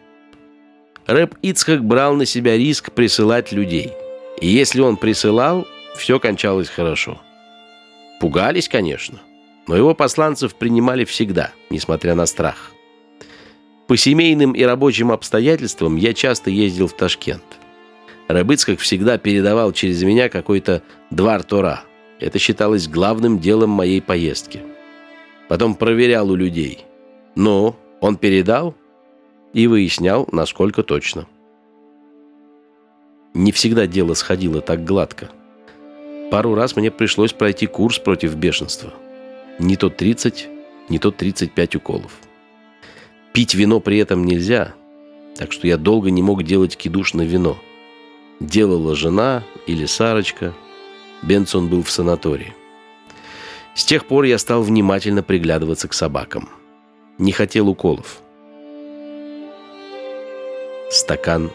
Рэб 1.07 1.35
Ицхак 1.41 1.83
брал 1.83 2.15
на 2.15 2.25
себя 2.25 2.57
риск 2.57 2.91
присылать 2.91 3.51
людей. 3.51 3.91
И 4.39 4.47
если 4.47 4.81
он 4.81 4.97
присылал, 4.97 5.67
все 5.95 6.19
кончалось 6.19 6.69
хорошо. 6.69 7.21
Пугались, 8.19 8.69
конечно– 8.69 9.19
но 9.67 9.75
его 9.75 9.93
посланцев 9.93 10.55
принимали 10.55 11.05
всегда, 11.05 11.51
несмотря 11.69 12.15
на 12.15 12.25
страх. 12.25 12.71
По 13.87 13.97
семейным 13.97 14.53
и 14.53 14.63
рабочим 14.63 15.11
обстоятельствам 15.11 15.95
я 15.95 16.13
часто 16.13 16.49
ездил 16.49 16.87
в 16.87 16.93
Ташкент. 16.93 17.43
Рабыцкак 18.27 18.79
всегда 18.79 19.17
передавал 19.17 19.73
через 19.73 20.03
меня 20.03 20.29
какой-то 20.29 20.81
двар 21.09 21.43
Тора. 21.43 21.83
Это 22.19 22.39
считалось 22.39 22.87
главным 22.87 23.39
делом 23.39 23.69
моей 23.69 24.01
поездки. 24.01 24.61
Потом 25.49 25.75
проверял 25.75 26.29
у 26.29 26.35
людей. 26.35 26.85
Но 27.35 27.75
он 27.99 28.15
передал 28.15 28.75
и 29.53 29.67
выяснял, 29.67 30.27
насколько 30.31 30.83
точно. 30.83 31.27
Не 33.33 33.51
всегда 33.51 33.87
дело 33.87 34.13
сходило 34.13 34.61
так 34.61 34.83
гладко. 34.83 35.29
Пару 36.31 36.55
раз 36.55 36.75
мне 36.75 36.91
пришлось 36.91 37.33
пройти 37.33 37.67
курс 37.67 37.99
против 37.99 38.35
бешенства– 38.35 38.93
не 39.61 39.75
то 39.75 39.89
30, 39.89 40.49
не 40.89 40.97
то 40.97 41.11
35 41.11 41.75
уколов. 41.75 42.11
Пить 43.33 43.53
вино 43.53 43.79
при 43.79 43.97
этом 43.99 44.25
нельзя, 44.25 44.73
так 45.37 45.51
что 45.51 45.67
я 45.67 45.77
долго 45.77 46.09
не 46.09 46.23
мог 46.23 46.43
делать 46.43 46.75
кидуш 46.75 47.13
на 47.13 47.21
вино. 47.21 47.57
Делала 48.39 48.95
жена 48.95 49.43
или 49.67 49.85
Сарочка. 49.85 50.53
Бенсон 51.21 51.67
был 51.67 51.83
в 51.83 51.91
санатории. 51.91 52.55
С 53.75 53.85
тех 53.85 54.05
пор 54.07 54.23
я 54.23 54.39
стал 54.39 54.63
внимательно 54.63 55.21
приглядываться 55.21 55.87
к 55.87 55.93
собакам. 55.93 56.49
Не 57.19 57.31
хотел 57.31 57.69
уколов. 57.69 58.21
Стакан 60.91 61.49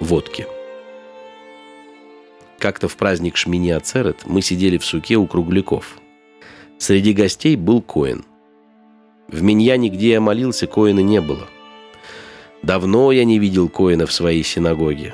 водки. 0.00 0.46
Как-то 2.58 2.88
в 2.88 2.96
праздник 2.96 3.36
Шмини 3.36 3.70
Ацерет 3.70 4.22
мы 4.24 4.40
сидели 4.40 4.78
в 4.78 4.84
суке 4.84 5.16
у 5.16 5.26
кругляков– 5.26 5.98
Среди 6.78 7.12
гостей 7.12 7.56
был 7.56 7.82
Коин. 7.82 8.24
В 9.26 9.42
Миньяне, 9.42 9.88
где 9.88 10.10
я 10.10 10.20
молился, 10.20 10.68
Коина 10.68 11.00
не 11.00 11.20
было. 11.20 11.48
Давно 12.62 13.10
я 13.10 13.24
не 13.24 13.40
видел 13.40 13.68
Коина 13.68 14.06
в 14.06 14.12
своей 14.12 14.44
синагоге. 14.44 15.12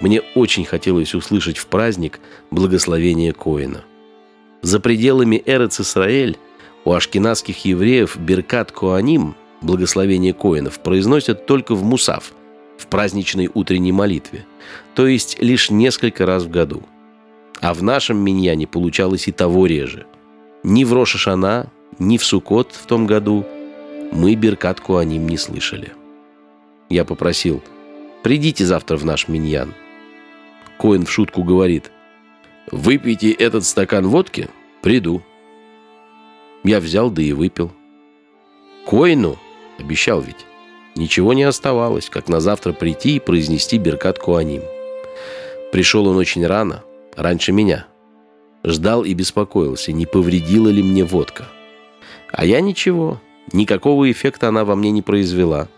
Мне 0.00 0.20
очень 0.34 0.66
хотелось 0.66 1.14
услышать 1.14 1.56
в 1.56 1.66
праздник 1.66 2.20
благословение 2.50 3.32
Коина. 3.32 3.84
За 4.60 4.80
пределами 4.80 5.42
Эрец 5.46 5.80
Исраэль 5.80 6.36
у 6.84 6.92
ашкенадских 6.92 7.64
евреев 7.64 8.18
Беркат 8.18 8.70
Коаним, 8.70 9.34
благословение 9.62 10.34
Коинов, 10.34 10.78
произносят 10.80 11.46
только 11.46 11.74
в 11.74 11.82
Мусав, 11.84 12.32
в 12.78 12.86
праздничной 12.86 13.50
утренней 13.52 13.92
молитве, 13.92 14.46
то 14.94 15.06
есть 15.06 15.38
лишь 15.42 15.70
несколько 15.70 16.24
раз 16.24 16.44
в 16.44 16.50
году. 16.50 16.82
А 17.60 17.74
в 17.74 17.82
нашем 17.82 18.18
миньяне 18.18 18.66
получалось 18.66 19.28
и 19.28 19.32
того 19.32 19.66
реже– 19.66 20.06
ни 20.64 20.84
в 20.84 20.92
Рошашана, 20.92 21.70
ни 21.98 22.18
в 22.18 22.24
Сукот 22.24 22.72
в 22.72 22.86
том 22.86 23.06
году 23.06 23.46
мы 24.10 24.34
Беркат 24.34 24.80
о 24.88 25.02
ним 25.02 25.28
не 25.28 25.36
слышали. 25.36 25.92
Я 26.88 27.04
попросил, 27.04 27.62
придите 28.22 28.66
завтра 28.66 28.96
в 28.96 29.04
наш 29.04 29.28
миньян. 29.28 29.72
Коин 30.78 31.06
в 31.06 31.10
шутку 31.10 31.44
говорит, 31.44 31.92
выпейте 32.72 33.30
этот 33.30 33.64
стакан 33.64 34.08
водки, 34.08 34.48
приду. 34.82 35.22
Я 36.64 36.80
взял, 36.80 37.10
да 37.10 37.22
и 37.22 37.32
выпил. 37.32 37.72
Коину, 38.84 39.38
обещал 39.78 40.20
ведь, 40.20 40.44
ничего 40.98 41.32
не 41.32 41.44
оставалось, 41.44 42.10
как 42.10 42.28
на 42.28 42.40
завтра 42.40 42.72
прийти 42.72 43.16
и 43.16 43.20
произнести 43.20 43.78
Беркат 43.78 44.18
Куаним. 44.18 44.62
Пришел 45.72 46.06
он 46.06 46.16
очень 46.16 46.46
рано, 46.46 46.82
раньше 47.16 47.52
меня. 47.52 47.86
Ждал 48.64 49.04
и 49.04 49.14
беспокоился, 49.14 49.92
не 49.92 50.04
повредила 50.04 50.68
ли 50.68 50.82
мне 50.82 51.04
водка. 51.04 51.46
А 52.32 52.44
я 52.44 52.60
ничего, 52.60 53.20
никакого 53.52 54.10
эффекта 54.10 54.48
она 54.48 54.64
во 54.64 54.74
мне 54.74 54.90
не 54.90 55.00
произвела. 55.00 55.68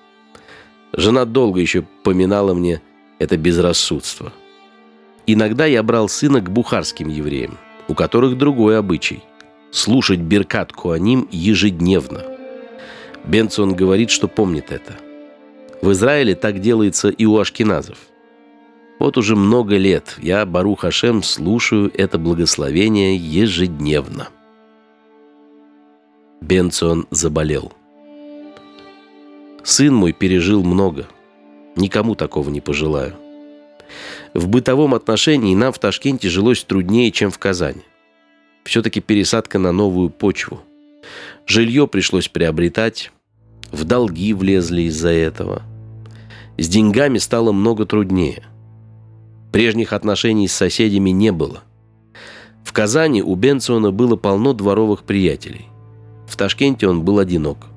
Жена 0.92 1.24
долго 1.24 1.60
еще 1.60 1.84
поминала 2.02 2.54
мне 2.54 2.80
это 3.18 3.36
безрассудство. 3.36 4.32
Иногда 5.26 5.66
я 5.66 5.82
брал 5.82 6.08
сына 6.08 6.40
к 6.40 6.50
бухарским 6.50 7.08
евреям, 7.08 7.58
у 7.86 7.94
которых 7.94 8.36
другой 8.36 8.78
обычай– 8.78 9.22
слушать 9.70 10.20
Беркат 10.20 10.72
Куаним 10.72 11.28
ежедневно. 11.30 12.24
Бенсон 13.24 13.74
говорит, 13.74 14.10
что 14.10 14.26
помнит 14.26 14.72
это. 14.72 14.96
В 15.82 15.92
Израиле 15.92 16.34
так 16.34 16.60
делается 16.60 17.08
и 17.08 17.24
у 17.24 17.38
ашкеназов. 17.38 17.98
Вот 18.98 19.16
уже 19.16 19.34
много 19.34 19.76
лет 19.76 20.18
я, 20.20 20.44
Бару 20.44 20.74
Хашем, 20.74 21.22
слушаю 21.22 21.90
это 21.94 22.18
благословение 22.18 23.16
ежедневно. 23.16 24.28
Бенцион 26.42 27.06
заболел. 27.10 27.72
Сын 29.62 29.94
мой 29.94 30.12
пережил 30.12 30.62
много. 30.64 31.06
Никому 31.76 32.14
такого 32.14 32.50
не 32.50 32.60
пожелаю. 32.60 33.14
В 34.34 34.48
бытовом 34.48 34.94
отношении 34.94 35.54
нам 35.54 35.72
в 35.72 35.78
Ташкенте 35.78 36.28
жилось 36.28 36.62
труднее, 36.62 37.10
чем 37.10 37.30
в 37.30 37.38
Казани. 37.38 37.82
Все-таки 38.64 39.00
пересадка 39.00 39.58
на 39.58 39.72
новую 39.72 40.10
почву. 40.10 40.60
Жилье 41.46 41.88
пришлось 41.88 42.28
приобретать, 42.28 43.12
в 43.72 43.84
долги 43.84 44.34
влезли 44.34 44.82
из-за 44.82 45.10
этого. 45.10 45.62
С 46.60 46.68
деньгами 46.68 47.16
стало 47.16 47.52
много 47.52 47.86
труднее. 47.86 48.42
Прежних 49.50 49.94
отношений 49.94 50.46
с 50.46 50.52
соседями 50.52 51.08
не 51.08 51.32
было. 51.32 51.62
В 52.64 52.74
Казани 52.74 53.22
у 53.22 53.34
Бенциона 53.34 53.92
было 53.92 54.16
полно 54.16 54.52
дворовых 54.52 55.04
приятелей. 55.04 55.68
В 56.28 56.36
Ташкенте 56.36 56.86
он 56.86 57.02
был 57.02 57.18
одинок. 57.18 57.68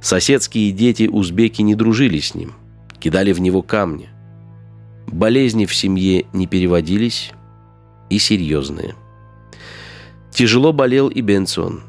Соседские 0.00 0.70
дети 0.70 1.08
узбеки 1.08 1.60
не 1.62 1.74
дружили 1.74 2.20
с 2.20 2.36
ним, 2.36 2.52
кидали 3.00 3.32
в 3.32 3.40
него 3.40 3.62
камни. 3.62 4.08
Болезни 5.08 5.66
в 5.66 5.74
семье 5.74 6.26
не 6.32 6.46
переводились 6.46 7.32
и 8.10 8.20
серьезные. 8.20 8.94
Тяжело 10.30 10.72
болел 10.72 11.08
и 11.08 11.20
Бенсон. 11.20 11.82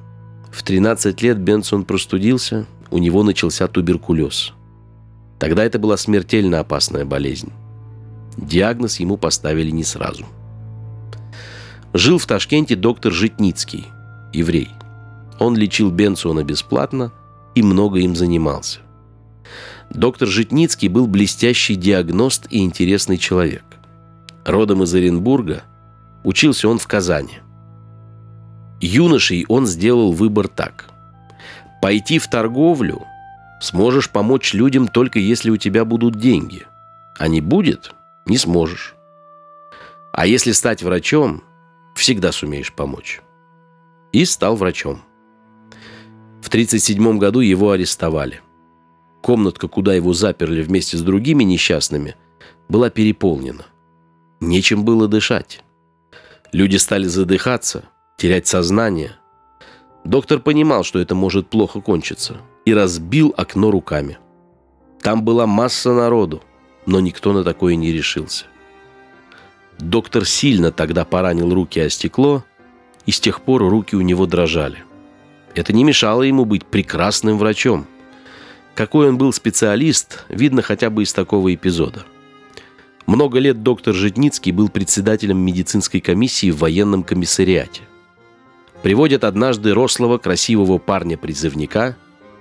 В 0.52 0.64
13 0.64 1.22
лет 1.22 1.38
Бенсон 1.38 1.86
простудился, 1.86 2.66
у 2.90 2.98
него 2.98 3.22
начался 3.22 3.68
туберкулез. 3.68 4.54
Тогда 5.40 5.64
это 5.64 5.80
была 5.80 5.98
смертельно 5.98 6.60
опасная 6.60 7.06
болезнь. 7.06 7.52
Диагноз 8.38 9.00
ему 9.00 9.18
поставили 9.18 9.72
не 9.72 9.84
сразу. 9.84 10.26
Жил 11.94 12.20
в 12.20 12.26
Ташкенте 12.26 12.76
доктор 12.76 13.12
Житницкий, 13.12 13.88
еврей. 14.34 14.70
Он 15.40 15.56
лечил 15.56 15.90
Бенсона 15.90 16.44
бесплатно 16.44 17.12
и 17.56 17.64
много 17.64 18.00
им 18.00 18.16
занимался. 18.16 18.80
Доктор 19.90 20.28
Житницкий 20.28 20.88
был 20.88 21.08
блестящий 21.08 21.76
диагност 21.76 22.46
и 22.52 22.60
интересный 22.60 23.18
человек. 23.18 23.64
Родом 24.46 24.84
из 24.84 24.94
Оренбурга, 24.94 25.64
учился 26.24 26.68
он 26.68 26.78
в 26.78 26.88
Казани. 26.88 27.40
Юношей 28.82 29.46
он 29.48 29.66
сделал 29.66 30.12
выбор 30.12 30.48
так. 30.48 30.90
Пойти 31.82 32.20
в 32.20 32.30
торговлю 32.30 33.04
сможешь 33.60 34.10
помочь 34.10 34.54
людям 34.54 34.88
только 34.88 35.20
если 35.20 35.50
у 35.50 35.58
тебя 35.58 35.86
будут 35.86 36.16
деньги. 36.16 36.66
А 37.18 37.28
не 37.28 37.42
будет– 37.42 37.94
не 38.26 38.38
сможешь. 38.38 38.96
А 40.14 40.26
если 40.26 40.52
стать 40.52 40.84
врачом, 40.84 41.44
всегда 41.96 42.32
сумеешь 42.32 42.74
помочь. 42.74 43.22
И 44.12 44.26
стал 44.26 44.56
врачом. 44.56 45.02
В 46.42 46.48
1937 46.48 47.18
году 47.18 47.40
его 47.42 47.72
арестовали– 47.72 48.42
Комнатка, 49.22 49.68
куда 49.68 49.94
его 49.94 50.14
заперли 50.14 50.62
вместе 50.62 50.98
с 50.98 51.02
другими 51.02 51.44
несчастными, 51.44 52.16
была 52.68 52.90
переполнена. 52.90 53.66
Нечем 54.40 54.86
было 54.86 55.08
дышать. 55.08 55.64
Люди 56.52 56.78
стали 56.78 57.06
задыхаться, 57.06 57.84
терять 58.18 58.48
сознание. 58.48 59.18
Доктор 60.06 60.40
понимал, 60.40 60.84
что 60.84 61.00
это 61.00 61.14
может 61.16 61.50
плохо 61.50 61.82
кончиться, 61.82 62.38
и 62.70 62.74
разбил 62.74 63.34
окно 63.38 63.72
руками. 63.72 64.18
Там 65.02 65.24
была 65.24 65.48
масса 65.48 65.94
народу, 65.94 66.44
но 66.86 67.00
никто 67.00 67.34
на 67.34 67.44
такое 67.44 67.76
не 67.76 67.92
решился. 67.92 68.46
Доктор 69.78 70.26
сильно 70.26 70.72
тогда 70.72 71.06
поранил 71.06 71.54
руки 71.54 71.80
о 71.80 71.90
стекло, 71.90 72.44
и 73.06 73.12
с 73.12 73.20
тех 73.20 73.42
пор 73.42 73.62
руки 73.62 73.96
у 73.96 74.02
него 74.02 74.26
дрожали. 74.26 74.84
Это 75.56 75.74
не 75.74 75.84
мешало 75.84 76.24
ему 76.24 76.46
быть 76.46 76.66
прекрасным 76.66 77.38
врачом– 77.38 77.88
какой 78.80 79.10
он 79.10 79.18
был 79.18 79.34
специалист, 79.34 80.24
видно 80.30 80.62
хотя 80.62 80.90
бы 80.90 81.04
из 81.04 81.12
такого 81.12 81.54
эпизода. 81.54 82.06
Много 83.08 83.38
лет 83.40 83.62
доктор 83.62 83.94
Житницкий 83.94 84.54
был 84.54 84.70
председателем 84.70 85.38
медицинской 85.38 86.00
комиссии 86.00 86.50
в 86.50 86.60
военном 86.60 87.04
комиссариате. 87.04 87.82
Приводят 88.82 89.26
однажды 89.26 89.74
рослого 89.74 90.18
красивого 90.18 90.78
парня-призывника, 90.78 91.98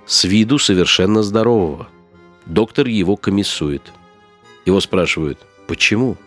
с 0.09 0.25
виду 0.25 0.59
совершенно 0.59 1.23
здорового. 1.23 1.87
Доктор 2.45 2.87
его 2.87 3.15
комиссует. 3.15 3.93
Его 4.65 4.81
спрашивают, 4.81 5.39
почему? 5.67 6.17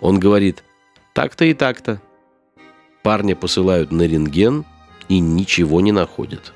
Он 0.00 0.18
говорит, 0.18 0.64
так-то 1.12 1.44
и 1.44 1.54
так-то. 1.54 2.02
Парня 3.04 3.36
посылают 3.36 3.92
на 3.92 4.02
рентген 4.02 4.64
и 5.08 5.20
ничего 5.20 5.80
не 5.80 5.92
находят. 5.92 6.52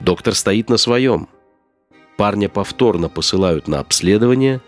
Доктор 0.00 0.34
стоит 0.34 0.68
на 0.68 0.76
своем– 0.76 1.28
Парня 2.16 2.48
повторно 2.48 3.08
посылают 3.08 3.68
на 3.68 3.80
обследование 3.80 4.60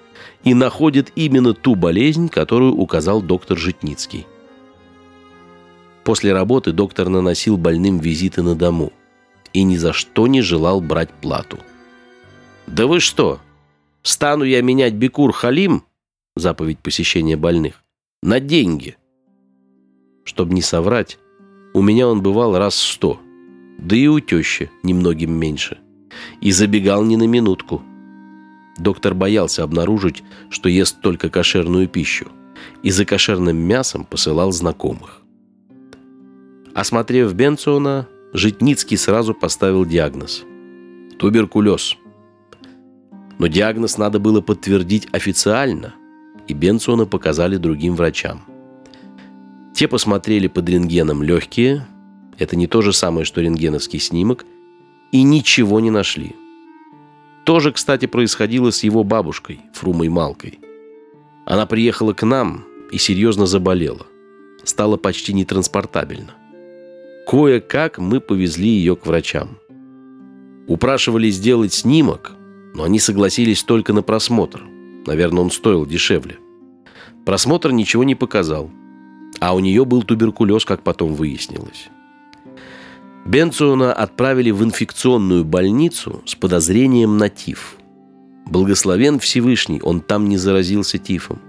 и 0.44 0.52
находят 0.52 1.12
именно 1.16 1.54
ту 1.54 1.74
болезнь, 1.74 2.28
которую 2.28 2.74
указал 2.74 3.22
доктор 3.22 3.56
Житницкий. 3.56 4.26
После 6.04 6.32
работы 6.32 6.72
доктор 6.72 7.08
наносил 7.08 7.56
больным 7.56 7.98
визиты 7.98 8.42
на 8.42 8.54
дому 8.54 8.92
и 9.52 9.62
ни 9.62 9.76
за 9.76 9.92
что 9.92 10.26
не 10.26 10.40
желал 10.40 10.80
брать 10.80 11.10
плату. 11.10 11.58
«Да 12.66 12.86
вы 12.86 13.00
что? 13.00 13.40
Стану 14.02 14.44
я 14.44 14.62
менять 14.62 14.94
Бекур 14.94 15.32
Халим, 15.32 15.84
заповедь 16.36 16.78
посещения 16.78 17.36
больных, 17.36 17.82
на 18.22 18.40
деньги?» 18.40 18.96
Чтобы 20.24 20.54
не 20.54 20.62
соврать, 20.62 21.18
у 21.74 21.82
меня 21.82 22.08
он 22.08 22.22
бывал 22.22 22.56
раз 22.58 22.74
сто, 22.74 23.18
да 23.78 23.96
и 23.96 24.06
у 24.06 24.20
тещи 24.20 24.70
немногим 24.82 25.32
меньше– 25.32 25.78
и 26.40 26.52
забегал 26.52 27.04
не 27.04 27.16
на 27.16 27.26
минутку. 27.26 27.82
Доктор 28.78 29.14
боялся 29.14 29.64
обнаружить, 29.64 30.22
что 30.50 30.68
ест 30.68 31.00
только 31.00 31.30
кошерную 31.30 31.88
пищу, 31.88 32.28
и 32.82 32.90
за 32.90 33.04
кошерным 33.04 33.56
мясом 33.56 34.04
посылал 34.04 34.52
знакомых. 34.52 35.22
Осмотрев 36.74 37.34
Бенциона, 37.34 38.06
Житницкий 38.38 38.96
сразу 38.96 39.34
поставил 39.34 39.84
диагноз– 39.84 40.44
туберкулез. 41.18 41.96
Но 43.38 43.46
диагноз 43.46 43.98
надо 43.98 44.18
было 44.18 44.40
подтвердить 44.40 45.08
официально, 45.12 45.94
и 46.46 46.54
Бенциона 46.54 47.04
показали 47.04 47.56
другим 47.56 47.94
врачам. 47.94 48.42
Те 49.74 49.86
посмотрели 49.88 50.48
под 50.48 50.68
рентгеном 50.68 51.22
легкие, 51.22 51.86
это 52.38 52.56
не 52.56 52.66
то 52.66 52.80
же 52.80 52.92
самое, 52.92 53.24
что 53.24 53.40
рентгеновский 53.40 53.98
снимок– 53.98 54.46
и 55.12 55.22
ничего 55.22 55.80
не 55.80 55.90
нашли. 55.90 56.36
То 57.44 57.60
же, 57.60 57.72
кстати, 57.72 58.06
происходило 58.06 58.70
с 58.70 58.82
его 58.82 59.04
бабушкой, 59.04 59.60
Фрумой 59.72 60.08
Малкой. 60.08 60.58
Она 61.46 61.66
приехала 61.66 62.12
к 62.12 62.24
нам 62.24 62.64
и 62.92 62.98
серьезно 62.98 63.46
заболела. 63.46 64.06
Стала 64.64 64.96
почти 64.96 65.32
нетранспортабельна. 65.32 66.34
Кое-как 67.28 67.98
мы 67.98 68.20
повезли 68.20 68.70
ее 68.70 68.96
к 68.96 69.04
врачам. 69.04 69.58
Упрашивали 70.66 71.28
сделать 71.28 71.74
снимок, 71.74 72.32
но 72.74 72.84
они 72.84 72.98
согласились 72.98 73.62
только 73.64 73.92
на 73.92 74.00
просмотр. 74.00 74.62
Наверное, 75.06 75.42
он 75.42 75.50
стоил 75.50 75.84
дешевле. 75.84 76.38
Просмотр 77.26 77.70
ничего 77.70 78.02
не 78.02 78.14
показал. 78.14 78.70
А 79.40 79.54
у 79.54 79.60
нее 79.60 79.84
был 79.84 80.04
туберкулез, 80.04 80.64
как 80.64 80.82
потом 80.82 81.12
выяснилось. 81.12 81.90
Бенциона 83.26 83.92
отправили 83.92 84.50
в 84.50 84.64
инфекционную 84.64 85.44
больницу 85.44 86.22
с 86.24 86.34
подозрением 86.34 87.18
на 87.18 87.28
тиф. 87.28 87.76
Благословен 88.46 89.18
Всевышний, 89.18 89.82
он 89.82 90.00
там 90.00 90.30
не 90.30 90.38
заразился 90.38 90.96
тифом. 90.96 91.40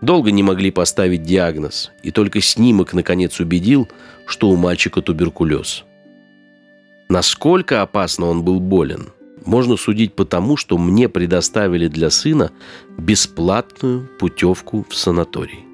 Долго 0.00 0.30
не 0.30 0.42
могли 0.42 0.70
поставить 0.70 1.22
диагноз, 1.22 1.92
и 2.02 2.10
только 2.10 2.40
снимок 2.40 2.94
наконец 2.94 3.38
убедил, 3.38 3.88
что 4.26 4.48
у 4.48 4.56
мальчика 4.56 5.02
туберкулез. 5.02 5.84
Насколько 7.08 7.82
опасно 7.82 8.26
он 8.26 8.42
был 8.42 8.60
болен, 8.60 9.08
можно 9.44 9.76
судить 9.76 10.14
по 10.14 10.24
тому, 10.24 10.56
что 10.56 10.78
мне 10.78 11.08
предоставили 11.08 11.88
для 11.88 12.10
сына 12.10 12.50
бесплатную 12.96 14.08
путевку 14.18 14.86
в 14.88 14.94
санаторий. 14.94 15.64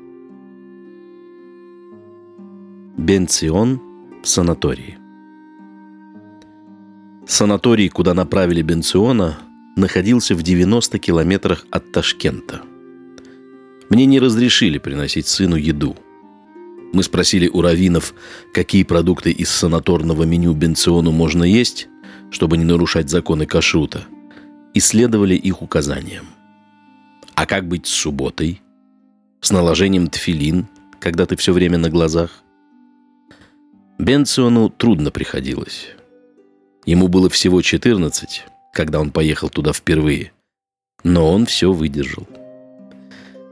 Бенцион 2.97 3.81
в 4.23 4.29
санатории. 4.29 4.99
Санаторий, 7.27 7.89
куда 7.89 8.15
направили 8.15 8.63
Бенциона, 8.63 9.39
находился 9.77 10.35
в 10.35 10.43
90 10.43 10.99
километрах 10.99 11.67
от 11.71 11.93
Ташкента. 11.93 12.63
Мне 13.89 14.07
не 14.07 14.19
разрешили 14.19 14.79
приносить 14.79 15.27
сыну 15.27 15.57
еду. 15.57 15.97
Мы 16.93 17.03
спросили 17.03 17.49
у 17.49 17.63
раввинов, 17.63 18.15
какие 18.53 18.83
продукты 18.83 19.31
из 19.31 19.51
санаторного 19.51 20.25
меню 20.25 20.55
Бенциону 20.55 21.13
можно 21.13 21.45
есть, 21.45 21.89
чтобы 22.31 22.57
не 22.57 22.65
нарушать 22.65 23.11
законы 23.11 23.47
кашрута, 23.47 24.07
и 24.75 24.81
следовали 24.81 25.35
их 25.35 25.63
указаниям. 25.63 26.27
А 27.35 27.47
как 27.47 27.69
быть 27.69 27.87
с 27.87 27.91
субботой? 27.91 28.63
С 29.41 29.51
наложением 29.51 30.09
тфилин, 30.09 30.67
когда 31.01 31.27
ты 31.27 31.37
все 31.37 31.53
время 31.53 31.79
на 31.79 31.91
глазах? 31.91 32.43
Бенциону 33.99 34.69
трудно 34.71 35.11
приходилось. 35.11 35.89
Ему 36.87 37.09
было 37.09 37.29
всего 37.29 37.63
14, 37.63 38.45
когда 38.73 39.01
он 39.01 39.11
поехал 39.11 39.49
туда 39.49 39.73
впервые. 39.73 40.33
Но 41.05 41.33
он 41.33 41.47
все 41.47 41.73
выдержал. 41.73 42.27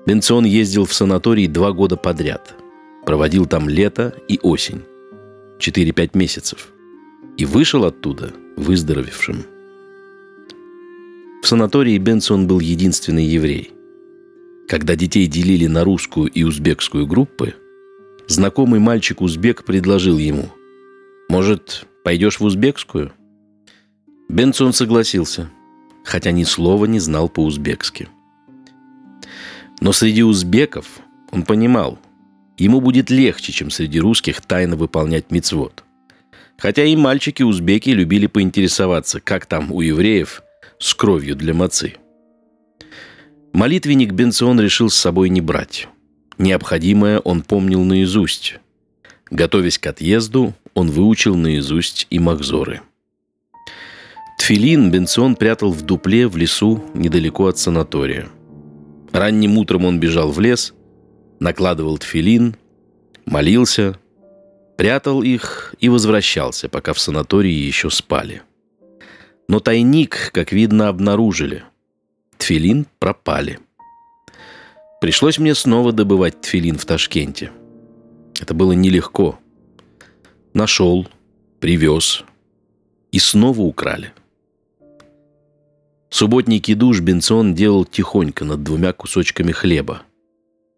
Бенцион 0.07 0.45
ездил 0.45 0.85
в 0.85 0.93
санаторий 0.93 1.47
два 1.47 1.73
года 1.73 1.97
подряд. 1.97 2.55
Проводил 3.07 3.47
там 3.47 3.69
лето 3.69 4.15
и 4.29 4.39
осень. 4.43 4.83
4-5 5.59 6.11
месяцев. 6.15 6.69
И 7.39 7.47
вышел 7.47 7.85
оттуда 7.85 8.33
выздоровевшим. 8.57 9.45
В 11.43 11.47
санатории 11.47 11.99
Бенсон 11.99 12.47
был 12.47 12.61
единственный 12.61 13.25
еврей. 13.25 13.73
Когда 14.69 14.95
детей 14.97 15.27
делили 15.27 15.67
на 15.67 15.85
русскую 15.85 16.29
и 16.29 16.43
узбекскую 16.43 17.07
группы, 17.07 17.55
знакомый 18.27 18.81
мальчик-узбек 18.81 19.65
предложил 19.65 20.19
ему 20.19 20.49
«Может, 21.29 21.87
пойдешь 22.03 22.41
в 22.41 22.45
узбекскую?» 22.45 23.13
Бенсон 24.29 24.73
согласился, 24.73 25.51
хотя 26.03 26.31
ни 26.31 26.45
слова 26.45 26.87
не 26.87 26.99
знал 26.99 27.29
по-узбекски. 27.29 28.09
Но 29.85 29.93
среди 29.93 30.23
узбеков 30.23 31.01
он 31.31 31.43
понимал, 31.43 31.99
ему 32.57 32.81
будет 32.81 33.11
легче, 33.11 33.53
чем 33.53 33.69
среди 33.69 34.01
русских 34.01 34.41
тайно 34.41 34.77
выполнять 34.77 35.31
мицвод. 35.31 35.85
Хотя 36.57 36.85
и 36.85 36.97
мальчики-узбеки 36.97 37.91
любили 37.91 38.27
поинтересоваться, 38.27 39.21
как 39.21 39.45
там 39.45 39.71
у 39.71 39.83
евреев 39.83 40.43
с 40.79 40.95
кровью 40.95 41.37
для 41.37 41.53
мацы. 41.53 41.97
Молитвенник 43.53 44.13
Бенцион 44.13 44.59
решил 44.59 44.89
с 44.89 44.97
собой 44.97 45.29
не 45.29 45.43
брать. 45.43 45.87
Необходимое 46.39 47.19
он 47.19 47.43
помнил 47.43 47.85
наизусть. 47.85 48.61
Готовясь 49.31 49.79
к 49.79 49.87
отъезду, 49.87 50.55
он 50.73 50.91
выучил 50.91 51.37
наизусть 51.37 52.07
и 52.09 52.19
махзоры– 52.19 52.81
Тфилин 54.39 54.91
Бенцион 54.91 55.37
прятал 55.37 55.73
в 55.73 55.83
дупле 55.83 56.27
в 56.27 56.37
лесу 56.37 56.85
недалеко 56.93 57.47
от 57.47 57.59
санатория. 57.59 58.29
Ранним 59.15 59.59
утром 59.59 59.85
он 59.85 60.01
бежал 60.01 60.33
в 60.33 60.41
лес, 60.41 60.75
накладывал 61.39 61.99
тфилин, 61.99 62.57
молился, 63.27 63.97
прятал 64.77 65.23
их 65.23 65.73
и 65.79 65.89
возвращался, 65.89 66.69
пока 66.69 66.93
в 66.93 66.99
санатории 66.99 67.53
еще 67.53 67.91
спали. 67.91 68.43
Но 69.47 69.61
тайник, 69.61 70.33
как 70.33 70.51
видно, 70.51 70.89
обнаружили. 70.89 71.63
Тфилин 72.39 72.89
пропали. 72.99 73.61
Пришлось 75.01 75.39
мне 75.39 75.55
снова 75.55 75.93
добывать 75.93 76.41
тфилин 76.41 76.77
в 76.77 76.85
Ташкенте. 76.85 77.53
Это 78.41 78.53
было 78.53 78.73
нелегко. 78.73 79.39
Нашел, 80.55 81.07
привез 81.61 82.25
и 83.13 83.21
снова 83.21 83.61
украли– 83.61 84.13
Субботний 86.15 86.61
кидуш 86.61 87.01
Бенсон 87.01 87.55
делал 87.55 87.85
тихонько 87.85 88.45
над 88.45 88.63
двумя 88.63 88.93
кусочками 88.93 89.51
хлеба, 89.51 90.03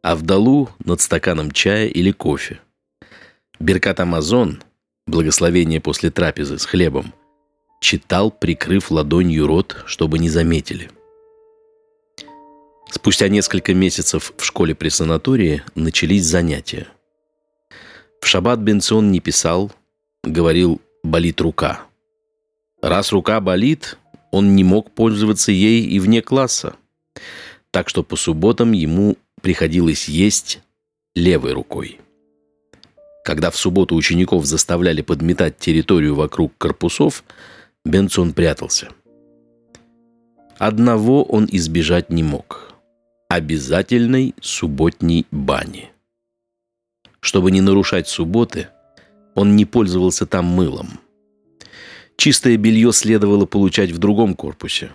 а 0.03 0.17
вдалу 0.17 0.71
над 0.83 1.03
стаканом 1.03 1.51
чая 1.51 1.89
или 1.89 2.11
кофе. 2.11 2.61
Беркат 3.61 4.01
Амазон, 4.01 4.63
благословение 5.07 5.83
после 5.83 6.11
трапезы 6.11 6.59
с 6.59 6.65
хлебом, 6.65 7.13
читал, 7.83 8.31
прикрыв 8.31 8.91
ладонью 8.91 9.47
рот, 9.47 9.77
чтобы 9.85 10.19
не 10.19 10.31
заметили. 10.31 10.91
Спустя 12.91 13.29
несколько 13.29 13.75
месяцев 13.75 14.33
в 14.39 14.43
школе 14.43 14.75
при 14.75 14.89
санатории 14.89 15.63
начались 15.75 16.25
занятия. 16.25 16.87
В 18.23 18.27
шаббат 18.27 18.61
Бенсон 18.61 19.13
не 19.13 19.21
писал, 19.21 19.71
говорил 20.25 20.81
«болит 21.05 21.43
рука». 21.43 21.83
Раз 22.81 23.13
рука 23.13 23.41
болит, 23.41 23.99
он 24.31 24.55
не 24.55 24.65
мог 24.65 24.91
пользоваться 24.91 25.53
ей 25.53 25.83
и 25.85 25.99
вне 25.99 26.23
класса. 26.23 26.77
Так 27.71 27.89
что 27.89 28.03
по 28.03 28.17
субботам 28.17 28.73
ему 28.73 29.17
приходилось 29.43 30.09
есть 30.09 30.61
левой 31.15 31.53
рукой. 31.53 32.01
Когда 33.25 33.51
в 33.51 33.57
субботу 33.57 33.95
учеников 33.97 34.45
заставляли 34.45 35.03
подметать 35.03 35.59
территорию 35.59 36.15
вокруг 36.15 36.53
корпусов, 36.59 37.25
Бенсон 37.85 38.33
прятался. 38.33 38.89
Одного 40.59 41.23
он 41.25 41.49
избежать 41.51 42.11
не 42.11 42.23
мог– 42.23 42.73
обязательной 43.29 44.35
субботней 44.41 45.27
бани. 45.31 45.91
Чтобы 47.21 47.51
не 47.51 47.61
нарушать 47.61 48.09
субботы, 48.09 48.69
он 49.35 49.57
не 49.57 49.65
пользовался 49.65 50.27
там 50.27 50.47
мылом– 50.47 51.01
Чистое 52.17 52.57
белье 52.57 52.93
следовало 52.93 53.47
получать 53.47 53.91
в 53.91 53.99
другом 53.99 54.35
корпусе. 54.35 54.91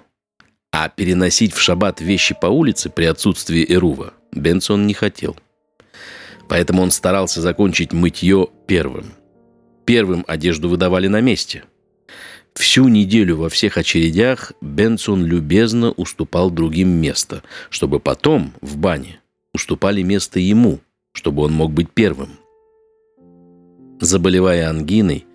А 0.71 0.89
переносить 0.89 1.53
в 1.53 1.59
шаббат 1.59 2.01
вещи 2.01 2.35
по 2.39 2.47
улице 2.47 2.89
при 2.89 3.05
отсутствии 3.05 3.65
Эрува 3.67 4.13
Бенсон 4.31 4.87
не 4.87 4.93
хотел. 4.93 5.35
Поэтому 6.47 6.81
он 6.81 6.91
старался 6.91 7.41
закончить 7.41 7.93
мытье 7.93 8.47
первым. 8.67 9.13
Первым 9.85 10.23
одежду 10.27 10.69
выдавали 10.69 11.07
на 11.07 11.21
месте. 11.21 11.63
Всю 12.53 12.87
неделю 12.87 13.37
во 13.37 13.49
всех 13.49 13.77
очередях 13.77 14.53
Бенсон 14.61 15.25
любезно 15.25 15.91
уступал 15.91 16.51
другим 16.51 16.89
место, 16.89 17.43
чтобы 17.69 17.99
потом, 17.99 18.53
в 18.61 18.77
бане, 18.77 19.21
уступали 19.53 20.01
место 20.01 20.39
ему, 20.39 20.79
чтобы 21.13 21.43
он 21.43 21.53
мог 21.53 21.71
быть 21.71 21.91
первым. 21.91 22.29
Заболевая 23.99 24.69
ангиной, 24.69 25.25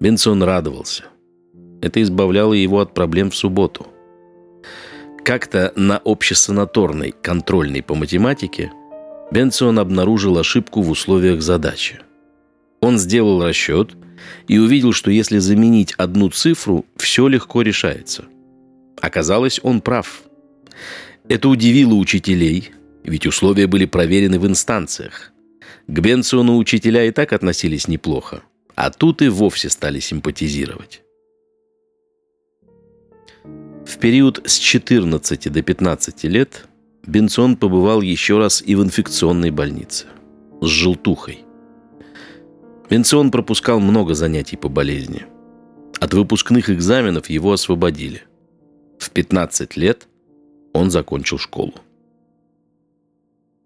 Бенсон 0.00 0.42
радовался. 0.42 1.04
Это 1.82 2.00
избавляло 2.00 2.54
его 2.54 2.80
от 2.80 2.94
проблем 2.94 3.30
в 3.30 3.36
субботу. 3.36 3.88
Как-то 5.24 5.72
на 5.76 5.98
общесанаторной 5.98 7.12
контрольной 7.20 7.82
по 7.82 7.94
математике 7.94 8.72
Бенцион 9.30 9.78
обнаружил 9.78 10.38
ошибку 10.38 10.80
в 10.80 10.90
условиях 10.90 11.42
задачи. 11.42 12.00
Он 12.80 12.98
сделал 12.98 13.44
расчет 13.44 13.96
и 14.46 14.58
увидел, 14.58 14.92
что 14.92 15.10
если 15.10 15.38
заменить 15.38 15.92
одну 15.96 16.30
цифру, 16.30 16.86
все 16.96 17.28
легко 17.28 17.62
решается. 17.62 18.24
Оказалось, 19.00 19.60
он 19.62 19.80
прав. 19.80 20.22
Это 21.28 21.48
удивило 21.48 21.94
учителей, 21.94 22.70
ведь 23.04 23.26
условия 23.26 23.66
были 23.66 23.86
проверены 23.86 24.38
в 24.38 24.46
инстанциях. 24.46 25.32
К 25.88 25.98
Бенциону 25.98 26.56
учителя 26.58 27.04
и 27.04 27.10
так 27.10 27.32
относились 27.32 27.88
неплохо, 27.88 28.42
а 28.76 28.90
тут 28.90 29.22
и 29.22 29.28
вовсе 29.28 29.68
стали 29.70 29.98
симпатизировать. 29.98 31.01
Период 34.02 34.42
с 34.44 34.58
14 34.58 35.52
до 35.52 35.62
15 35.62 36.24
лет 36.24 36.66
Бенсон 37.06 37.56
побывал 37.56 38.00
еще 38.00 38.36
раз 38.38 38.60
и 38.60 38.74
в 38.74 38.82
инфекционной 38.82 39.52
больнице 39.52 40.06
с 40.60 40.66
желтухой. 40.66 41.44
Бенсон 42.90 43.30
пропускал 43.30 43.78
много 43.78 44.14
занятий 44.14 44.56
по 44.56 44.68
болезни. 44.68 45.26
От 46.00 46.14
выпускных 46.14 46.68
экзаменов 46.68 47.30
его 47.30 47.52
освободили. 47.52 48.22
В 48.98 49.10
15 49.10 49.76
лет 49.76 50.08
он 50.72 50.90
закончил 50.90 51.38
школу. 51.38 51.74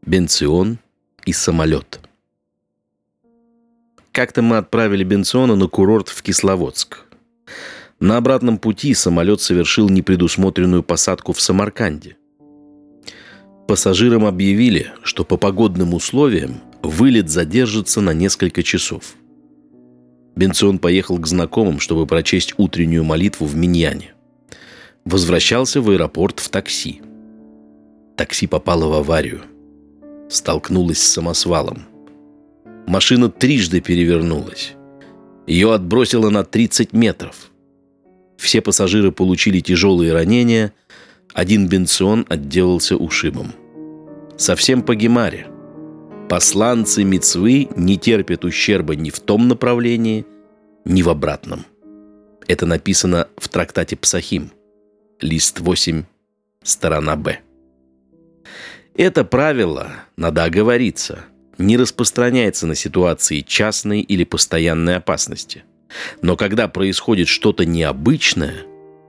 Бенцион 0.04 0.78
и 1.24 1.32
самолет. 1.32 2.00
Как-то 4.12 4.42
мы 4.42 4.58
отправили 4.58 5.02
Бенциона 5.02 5.56
на 5.56 5.66
курорт 5.66 6.10
в 6.10 6.22
Кисловодск. 6.22 7.05
На 7.98 8.18
обратном 8.18 8.58
пути 8.58 8.92
самолет 8.92 9.40
совершил 9.40 9.88
непредусмотренную 9.88 10.82
посадку 10.82 11.32
в 11.32 11.40
Самарканде. 11.40 12.16
Пассажирам 13.66 14.26
объявили, 14.26 14.92
что 15.02 15.24
по 15.24 15.36
погодным 15.36 15.94
условиям 15.94 16.60
вылет 16.82 17.30
задержится 17.30 18.00
на 18.00 18.12
несколько 18.12 18.62
часов. 18.62 19.14
Бенцион 20.36 20.78
поехал 20.78 21.18
к 21.18 21.26
знакомым, 21.26 21.80
чтобы 21.80 22.06
прочесть 22.06 22.54
утреннюю 22.58 23.02
молитву 23.02 23.46
в 23.46 23.56
Миньяне. 23.56 24.12
Возвращался 25.06 25.80
в 25.80 25.90
аэропорт 25.90 26.40
в 26.40 26.50
такси. 26.50 27.00
Такси 28.16 28.46
попало 28.46 28.88
в 28.88 28.92
аварию. 28.92 29.42
Столкнулось 30.28 31.02
с 31.02 31.12
самосвалом. 31.12 31.86
Машина 32.86 33.30
трижды 33.30 33.80
перевернулась. 33.80 34.74
Ее 35.46 35.72
отбросило 35.72 36.28
на 36.28 36.44
30 36.44 36.92
метров. 36.92 37.50
Все 38.36 38.60
пассажиры 38.60 39.12
получили 39.12 39.60
тяжелые 39.60 40.12
ранения, 40.12 40.72
один 41.32 41.68
бенцион 41.68 42.26
отделался 42.28 42.96
ушибом. 42.96 43.52
Совсем 44.36 44.82
по 44.82 44.94
Гемаре. 44.94 45.48
Посланцы 46.28 47.04
Мицвы 47.04 47.68
не 47.76 47.96
терпят 47.98 48.44
ущерба 48.44 48.96
ни 48.96 49.10
в 49.10 49.20
том 49.20 49.48
направлении, 49.48 50.26
ни 50.84 51.02
в 51.02 51.08
обратном. 51.08 51.64
Это 52.46 52.66
написано 52.66 53.28
в 53.36 53.48
трактате 53.48 53.96
Псахим, 53.96 54.52
лист 55.20 55.60
8, 55.60 56.04
сторона 56.62 57.16
Б. 57.16 57.40
Это 58.94 59.24
правило, 59.24 59.92
надо 60.16 60.44
оговориться, 60.44 61.24
не 61.58 61.76
распространяется 61.76 62.66
на 62.66 62.74
ситуации 62.74 63.40
частной 63.40 64.00
или 64.00 64.24
постоянной 64.24 64.96
опасности. 64.96 65.64
Но 66.22 66.36
когда 66.36 66.68
происходит 66.68 67.28
что-то 67.28 67.64
необычное, 67.64 68.64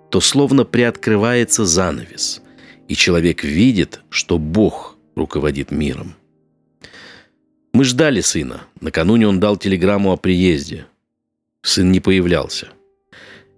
то 0.10 0.22
словно 0.22 0.64
приоткрывается 0.64 1.66
занавес, 1.66 2.42
и 2.88 2.96
человек 2.96 3.44
видит, 3.44 4.02
что 4.10 4.38
Бог 4.38 4.98
руководит 5.16 5.72
миром. 5.72 6.16
Мы 7.74 7.84
ждали 7.84 8.22
сына. 8.22 8.62
Накануне 8.82 9.28
он 9.28 9.40
дал 9.40 9.58
телеграмму 9.58 10.12
о 10.12 10.18
приезде. 10.18 10.86
Сын 11.62 11.92
не 11.92 12.00
появлялся. 12.00 12.70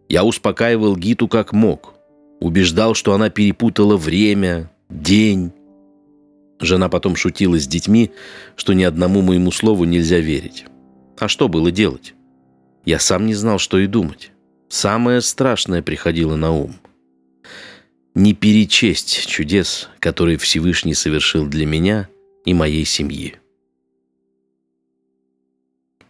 Я 0.10 0.23
успокаивал 0.23 0.95
Гиту 0.95 1.27
как 1.27 1.53
мог. 1.53 1.93
Убеждал, 2.39 2.95
что 2.95 3.13
она 3.13 3.29
перепутала 3.29 3.95
время, 3.95 4.71
день. 4.89 5.51
Жена 6.60 6.89
потом 6.89 7.15
шутила 7.15 7.60
с 7.60 7.67
детьми, 7.67 8.12
что 8.55 8.73
ни 8.73 8.84
одному 8.84 9.21
моему 9.21 9.51
слову 9.51 9.86
нельзя 9.86 10.19
верить. 10.19 10.65
А 11.17 11.27
что 11.27 11.47
было 11.47 11.71
делать? 11.71 12.13
Я 12.85 12.99
сам 12.99 13.25
не 13.25 13.33
знал, 13.33 13.59
что 13.59 13.77
и 13.79 13.87
думать. 13.87 14.31
Самое 14.69 15.21
страшное 15.21 15.81
приходило 15.81 16.35
на 16.35 16.51
ум. 16.51 16.75
Не 18.15 18.33
перечесть 18.33 19.27
чудес, 19.27 19.89
которые 19.99 20.37
Всевышний 20.37 20.93
совершил 20.93 21.47
для 21.47 21.65
меня 21.65 22.09
и 22.45 22.53
моей 22.53 22.85
семьи. 22.85 23.35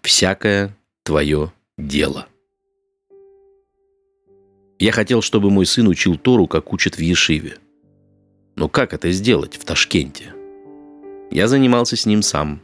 Всякое 0.01 0.75
твое 1.03 1.51
дело. 1.77 2.27
Я 4.79 4.93
хотел, 4.93 5.21
чтобы 5.21 5.51
мой 5.51 5.65
сын 5.65 5.87
учил 5.87 6.17
Тору, 6.17 6.47
как 6.47 6.71
учат 6.71 6.95
в 6.95 7.01
Ешиве. 7.01 7.57
Но 8.55 8.69
как 8.69 8.93
это 8.93 9.11
сделать 9.11 9.57
в 9.57 9.65
Ташкенте? 9.65 10.33
Я 11.31 11.47
занимался 11.47 11.95
с 11.95 12.05
ним 12.05 12.21
сам. 12.21 12.61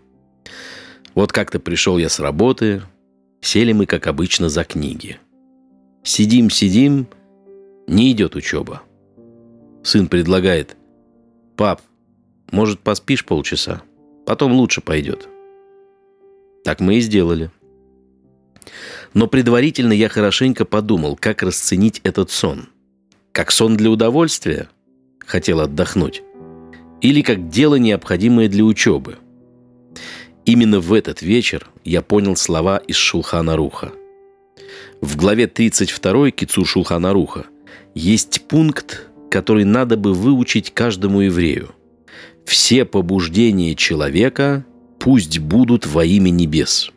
Вот 1.14 1.32
как-то 1.32 1.60
пришел 1.60 1.98
я 1.98 2.10
с 2.10 2.20
работы, 2.20 2.84
сели 3.42 3.74
мы, 3.74 3.86
как 3.86 4.08
обычно, 4.08 4.50
за 4.50 4.64
книги. 4.64 5.20
Сидим, 6.04 6.50
сидим, 6.50 7.08
не 7.88 8.12
идет 8.12 8.36
учеба. 8.36 8.84
Сын 9.84 10.08
предлагает, 10.08 10.78
«Пап, 11.56 11.82
может, 12.52 12.80
поспишь 12.80 13.26
полчаса? 13.26 13.84
Потом 14.26 14.54
лучше 14.54 14.82
пойдет». 14.82 15.28
Так 16.64 16.80
мы 16.80 16.96
и 16.96 17.02
сделали. 17.02 17.52
Но 19.14 19.28
предварительно 19.28 19.94
я 19.94 20.10
хорошенько 20.10 20.66
подумал, 20.66 21.16
как 21.16 21.44
расценить 21.44 22.02
этот 22.04 22.32
сон. 22.32 22.70
Как 23.32 23.52
сон 23.52 23.78
для 23.78 23.90
удовольствия? 23.90 24.68
Хотел 25.20 25.62
отдохнуть. 25.62 26.24
Или 27.02 27.22
как 27.22 27.50
дело, 27.50 27.76
необходимое 27.76 28.50
для 28.50 28.64
учебы. 28.64 29.18
Именно 30.46 30.80
в 30.80 30.94
этот 30.94 31.24
вечер 31.24 31.70
я 31.84 32.02
понял 32.04 32.36
слова 32.36 32.78
из 32.78 32.96
Шулхана 32.96 33.56
Руха. 33.56 33.92
В 35.02 35.18
главе 35.18 35.48
32 35.48 36.32
Кицур 36.32 36.68
Шулхана 36.68 37.14
Руха 37.14 37.46
есть 37.96 38.48
пункт, 38.48 39.08
который 39.32 39.64
надо 39.64 39.98
бы 39.98 40.14
выучить 40.14 40.72
каждому 40.72 41.22
еврею. 41.22 41.74
Все 42.46 42.86
побуждения 42.86 43.76
человека 43.76 44.66
пусть 45.00 45.40
будут 45.40 45.88
во 45.88 46.06
имя 46.06 46.30
небес. 46.30 46.92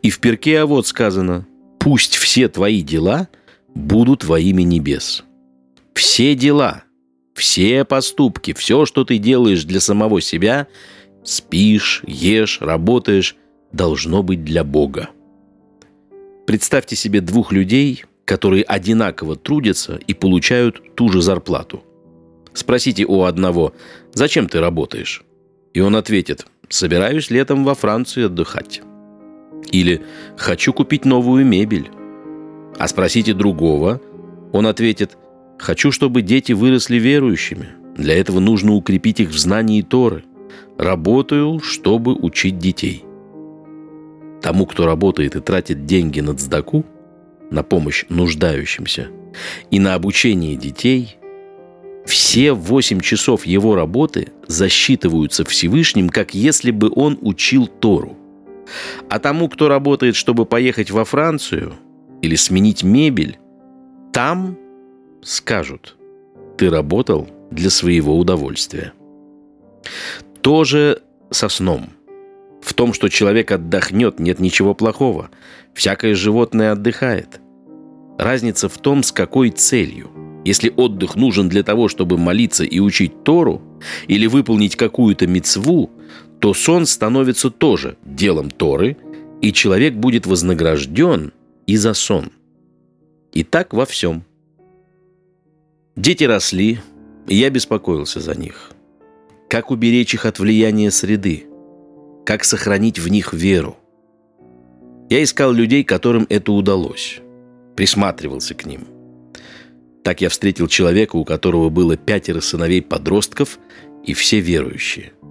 И 0.00 0.08
в 0.08 0.18
перке 0.20 0.60
а 0.60 0.66
вот 0.66 0.86
сказано, 0.86 1.46
пусть 1.78 2.16
все 2.16 2.48
твои 2.48 2.80
дела 2.80 3.28
будут 3.74 4.24
во 4.24 4.40
имя 4.40 4.62
небес. 4.62 5.24
Все 5.94 6.34
дела, 6.34 6.84
все 7.34 7.84
поступки, 7.84 8.54
все, 8.54 8.86
что 8.86 9.04
ты 9.04 9.18
делаешь 9.18 9.64
для 9.64 9.80
самого 9.80 10.20
себя, 10.22 10.68
спишь, 11.24 12.02
ешь, 12.06 12.60
работаешь, 12.60 13.36
должно 13.72 14.22
быть 14.22 14.44
для 14.44 14.64
Бога. 14.64 15.10
Представьте 16.46 16.96
себе 16.96 17.20
двух 17.20 17.52
людей, 17.52 18.04
которые 18.24 18.64
одинаково 18.64 19.36
трудятся 19.36 19.98
и 20.06 20.14
получают 20.14 20.94
ту 20.94 21.08
же 21.08 21.22
зарплату. 21.22 21.82
Спросите 22.52 23.04
у 23.04 23.22
одного, 23.22 23.72
зачем 24.12 24.48
ты 24.48 24.60
работаешь? 24.60 25.24
И 25.72 25.80
он 25.80 25.96
ответит, 25.96 26.46
собираюсь 26.68 27.30
летом 27.30 27.64
во 27.64 27.74
Францию 27.74 28.26
отдыхать. 28.26 28.82
Или 29.70 30.02
«хочу 30.36 30.72
купить 30.72 31.04
новую 31.04 31.46
мебель». 31.46 31.90
А 32.78 32.88
спросите 32.88 33.32
другого, 33.32 34.00
он 34.52 34.66
ответит 34.66 35.16
«хочу, 35.58 35.92
чтобы 35.92 36.22
дети 36.22 36.52
выросли 36.52 36.96
верующими. 36.96 37.68
Для 37.96 38.18
этого 38.18 38.40
нужно 38.40 38.72
укрепить 38.72 39.20
их 39.20 39.30
в 39.30 39.38
знании 39.38 39.82
Торы. 39.82 40.24
Работаю, 40.78 41.60
чтобы 41.60 42.14
учить 42.14 42.58
детей». 42.58 43.04
Тому, 44.42 44.66
кто 44.66 44.86
работает 44.86 45.36
и 45.36 45.40
тратит 45.40 45.86
деньги 45.86 46.20
на 46.20 46.34
цдаку, 46.34 46.84
на 47.50 47.62
помощь 47.62 48.04
нуждающимся, 48.08 49.08
и 49.70 49.78
на 49.78 49.94
обучение 49.94 50.56
детей, 50.56 51.16
все 52.04 52.52
восемь 52.52 53.00
часов 53.00 53.46
его 53.46 53.74
работы 53.74 54.28
засчитываются 54.46 55.44
Всевышним, 55.44 56.08
как 56.08 56.34
если 56.34 56.72
бы 56.72 56.90
он 56.94 57.18
учил 57.22 57.66
Тору. 57.66 58.18
А 59.08 59.18
тому, 59.18 59.48
кто 59.48 59.68
работает, 59.68 60.16
чтобы 60.16 60.44
поехать 60.46 60.90
во 60.90 61.04
Францию 61.04 61.74
или 62.22 62.34
сменить 62.34 62.82
мебель, 62.82 63.38
там 64.12 64.58
скажут, 65.22 65.96
ты 66.56 66.70
работал 66.70 67.28
для 67.50 67.70
своего 67.70 68.18
удовольствия. 68.18 68.92
Тоже 70.42 71.02
со 71.30 71.48
сном. 71.48 71.90
В 72.60 72.74
том, 72.74 72.92
что 72.92 73.08
человек 73.08 73.52
отдохнет, 73.52 74.18
нет 74.18 74.40
ничего 74.40 74.74
плохого. 74.74 75.30
Всякое 75.72 76.14
животное 76.14 76.72
отдыхает. 76.72 77.40
Разница 78.18 78.68
в 78.68 78.76
том, 78.78 79.02
с 79.02 79.12
какой 79.12 79.50
целью. 79.50 80.10
Если 80.44 80.72
отдых 80.74 81.14
нужен 81.14 81.48
для 81.48 81.62
того, 81.62 81.86
чтобы 81.86 82.18
молиться 82.18 82.64
и 82.64 82.80
учить 82.80 83.22
Тору, 83.22 83.62
или 84.08 84.26
выполнить 84.26 84.74
какую-то 84.74 85.28
мецву, 85.28 85.90
то 86.40 86.54
сон 86.54 86.86
становится 86.86 87.50
тоже 87.50 87.96
делом 88.04 88.50
Торы, 88.50 88.96
и 89.40 89.52
человек 89.52 89.94
будет 89.94 90.26
вознагражден 90.26 91.32
и 91.68 91.76
за 91.76 91.94
сон. 91.94 92.32
И 93.32 93.44
так 93.44 93.72
во 93.72 93.86
всем. 93.86 94.24
Дети 95.94 96.24
росли, 96.24 96.80
и 97.28 97.36
я 97.36 97.48
беспокоился 97.50 98.20
за 98.20 98.34
них. 98.34 98.71
Как 99.52 99.70
уберечь 99.70 100.14
их 100.14 100.24
от 100.24 100.38
влияния 100.38 100.90
среды? 100.90 101.44
Как 102.24 102.42
сохранить 102.42 102.98
в 102.98 103.08
них 103.08 103.34
веру? 103.34 103.76
Я 105.10 105.22
искал 105.22 105.52
людей, 105.52 105.84
которым 105.84 106.26
это 106.30 106.52
удалось. 106.52 107.20
Присматривался 107.76 108.54
к 108.54 108.64
ним. 108.64 108.86
Так 110.04 110.22
я 110.22 110.30
встретил 110.30 110.68
человека, 110.68 111.16
у 111.16 111.26
которого 111.26 111.68
было 111.68 111.98
пятеро 111.98 112.40
сыновей-подростков, 112.40 113.58
и 114.06 114.14
все 114.14 114.40
верующие– 114.40 115.12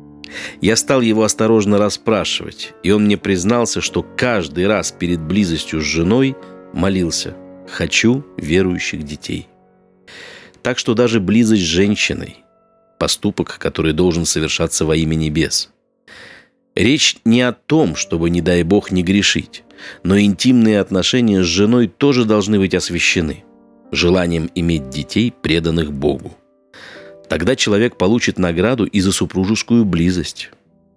я 0.62 0.78
стал 0.78 1.02
его 1.02 1.24
осторожно 1.24 1.78
расспрашивать, 1.78 2.74
и 2.84 2.92
он 2.92 3.04
мне 3.04 3.18
признался, 3.18 3.82
что 3.82 4.02
каждый 4.02 4.66
раз 4.66 4.94
перед 4.94 5.20
близостью 5.20 5.82
с 5.82 5.84
женой 5.84 6.38
молился 6.72 7.36
«Хочу 7.68 8.24
верующих 8.38 9.04
детей». 9.04 9.50
Так 10.62 10.78
что 10.78 10.94
даже 10.94 11.20
близость 11.20 11.64
с 11.64 11.66
женщиной– 11.66 12.38
поступок, 13.02 13.58
который 13.58 13.94
должен 13.94 14.26
совершаться 14.26 14.86
во 14.86 14.96
имя 14.96 15.16
небес. 15.16 15.72
Речь 16.76 17.18
не 17.26 17.42
о 17.42 17.52
том, 17.52 17.96
чтобы, 17.96 18.30
не 18.30 18.42
дай 18.42 18.62
Бог, 18.62 18.92
не 18.92 19.02
грешить, 19.02 19.64
но 20.04 20.20
интимные 20.20 20.80
отношения 20.80 21.42
с 21.42 21.48
женой 21.48 21.88
тоже 21.88 22.26
должны 22.26 22.60
быть 22.60 22.76
освящены 22.76 23.44
желанием 23.92 24.52
иметь 24.54 24.90
детей, 24.90 25.34
преданных 25.42 25.92
Богу. 25.92 26.38
Тогда 27.28 27.56
человек 27.56 27.98
получит 27.98 28.38
награду 28.38 28.86
и 28.86 29.02
за 29.02 29.12
супружескую 29.12 29.84
близость. 29.84 30.52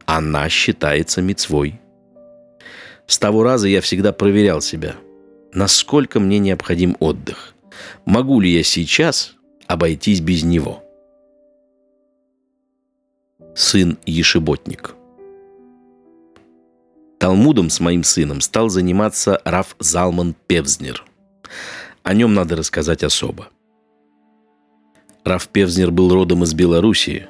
Она 0.04 0.50
считается 0.50 1.22
мецвой. 1.22 1.80
С 3.06 3.16
того 3.16 3.42
раза 3.44 3.66
я 3.66 3.80
всегда 3.80 4.12
проверял 4.12 4.60
себя, 4.60 4.96
насколько 5.54 6.20
мне 6.20 6.38
необходим 6.38 6.98
отдых. 7.00 7.54
Могу 8.04 8.40
ли 8.40 8.52
я 8.52 8.62
сейчас 8.62 9.36
обойтись 9.66 10.20
без 10.20 10.42
него. 10.42 10.84
Сын 13.56 13.98
Ешеботник 14.04 14.96
Талмудом 17.20 17.70
с 17.70 17.78
моим 17.78 18.02
сыном 18.02 18.40
стал 18.40 18.68
заниматься 18.68 19.40
Раф 19.44 19.76
Залман 19.78 20.34
Певзнер. 20.48 21.04
О 22.02 22.14
нем 22.14 22.34
надо 22.34 22.56
рассказать 22.56 23.04
особо. 23.04 23.50
Раф 25.24 25.46
Певзнер 25.46 25.92
был 25.92 26.12
родом 26.12 26.42
из 26.42 26.52
Белоруссии, 26.52 27.28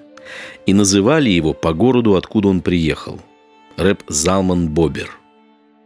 и 0.65 0.73
называли 0.73 1.29
его 1.29 1.53
по 1.53 1.75
городу, 1.75 2.17
откуда 2.17 2.49
он 2.49 2.63
приехал– 2.63 3.21
Рэп 3.77 4.03
Залман 4.09 4.71
Бобер. 4.71 5.11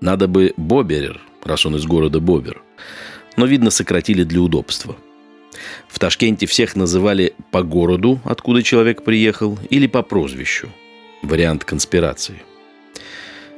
Надо 0.00 0.28
бы 0.28 0.54
Боберер, 0.56 1.20
раз 1.42 1.66
он 1.66 1.74
из 1.74 1.84
города 1.84 2.20
Бобер, 2.20 2.62
но, 3.36 3.44
видно, 3.44 3.70
сократили 3.70 4.22
для 4.22 4.40
удобства. 4.40 4.94
В 5.88 5.98
Ташкенте 5.98 6.46
всех 6.46 6.76
называли 6.76 7.34
по 7.50 7.62
городу, 7.62 8.20
откуда 8.24 8.62
человек 8.62 9.02
приехал, 9.02 9.58
или 9.70 9.86
по 9.86 10.02
прозвищу. 10.02 10.68
Вариант 11.22 11.64
конспирации. 11.64 12.42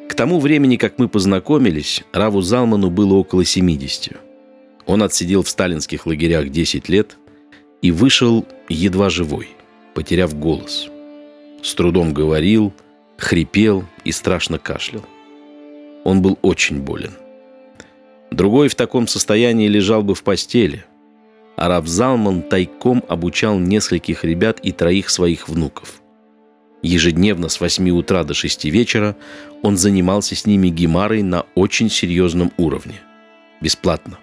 К 0.08 0.14
тому 0.14 0.40
времени, 0.40 0.76
как 0.76 0.98
мы 0.98 1.08
познакомились, 1.08 2.02
Раву 2.12 2.40
Залману 2.40 2.90
было 2.90 3.14
около 3.14 3.44
70. 3.44 4.16
Он 4.86 5.02
отсидел 5.02 5.42
в 5.42 5.48
сталинских 5.48 6.06
лагерях 6.06 6.48
10 6.48 6.88
лет 6.88 7.16
и 7.80 7.92
вышел 7.92 8.44
едва 8.68 9.08
живой, 9.08 9.50
потеряв 9.94 10.36
голос. 10.36 10.88
С 11.62 11.74
трудом 11.74 12.12
говорил, 12.12 12.72
хрипел 13.18 13.84
и 14.04 14.12
страшно 14.12 14.58
кашлял. 14.58 15.04
Он 16.04 16.22
был 16.22 16.38
очень 16.42 16.80
болен. 16.80 17.12
Другой 18.30 18.68
в 18.68 18.74
таком 18.74 19.06
состоянии 19.06 19.68
лежал 19.68 20.02
бы 20.02 20.14
в 20.14 20.22
постели, 20.22 20.84
а 21.60 21.68
Рав 21.68 21.86
Залман 21.86 22.40
тайком 22.40 23.04
обучал 23.06 23.58
нескольких 23.58 24.24
ребят 24.24 24.60
и 24.62 24.72
троих 24.72 25.10
своих 25.10 25.46
внуков. 25.46 26.00
Ежедневно 26.82 27.50
с 27.50 27.60
8 27.60 27.90
утра 27.90 28.24
до 28.24 28.32
6 28.32 28.64
вечера 28.64 29.14
он 29.60 29.76
занимался 29.76 30.34
с 30.34 30.46
ними 30.46 30.68
гемарой 30.68 31.22
на 31.22 31.44
очень 31.54 31.90
серьезном 31.90 32.50
уровне. 32.56 33.02
Бесплатно. 33.60 34.18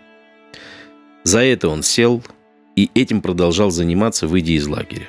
За 1.23 1.41
это 1.43 1.69
он 1.69 1.83
сел 1.83 2.23
и 2.75 2.89
этим 2.95 3.21
продолжал 3.21 3.69
заниматься, 3.69 4.25
выйдя 4.25 4.53
из 4.53 4.67
лагеря. 4.67 5.07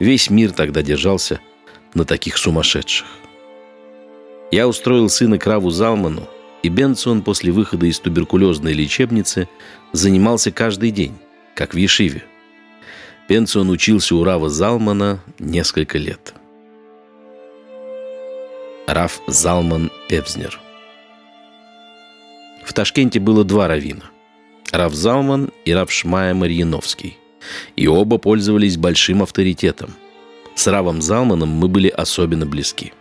Весь 0.00 0.30
мир 0.30 0.50
тогда 0.50 0.82
держался 0.82 1.38
на 1.94 2.04
таких 2.04 2.36
сумасшедших. 2.36 3.06
Я 4.50 4.66
устроил 4.66 5.08
сына 5.08 5.38
Краву 5.38 5.70
Залману, 5.70 6.28
и 6.64 6.68
Бенсон 6.68 7.22
после 7.22 7.52
выхода 7.52 7.86
из 7.86 8.00
туберкулезной 8.00 8.72
лечебницы 8.72 9.48
занимался 9.92 10.50
каждый 10.50 10.90
день, 10.90 11.14
как 11.58 11.74
в 11.74 11.76
Ешиве. 11.76 12.22
Бенсон 13.28 13.68
учился 13.70 14.14
у 14.14 14.22
Рава 14.22 14.48
Залмана 14.48 15.18
несколько 15.40 15.98
лет. 15.98 16.32
Раф 18.86 19.20
Залман 19.26 19.90
Пепзнер. 20.08 20.60
В 22.64 22.72
Ташкенте 22.72 23.18
было 23.18 23.42
два 23.42 23.66
равина. 23.66 24.04
Раф 24.70 24.94
Залман 24.94 25.50
и 25.64 25.72
Раф 25.72 25.90
Шмая 25.90 26.32
Марьяновский. 26.32 27.18
И 27.74 27.88
оба 27.88 28.18
пользовались 28.18 28.76
большим 28.76 29.24
авторитетом. 29.24 29.96
С 30.54 30.68
Равом 30.68 31.02
Залманом 31.02 31.48
мы 31.48 31.66
были 31.66 31.88
особенно 31.88 32.46
близки. 32.46 32.92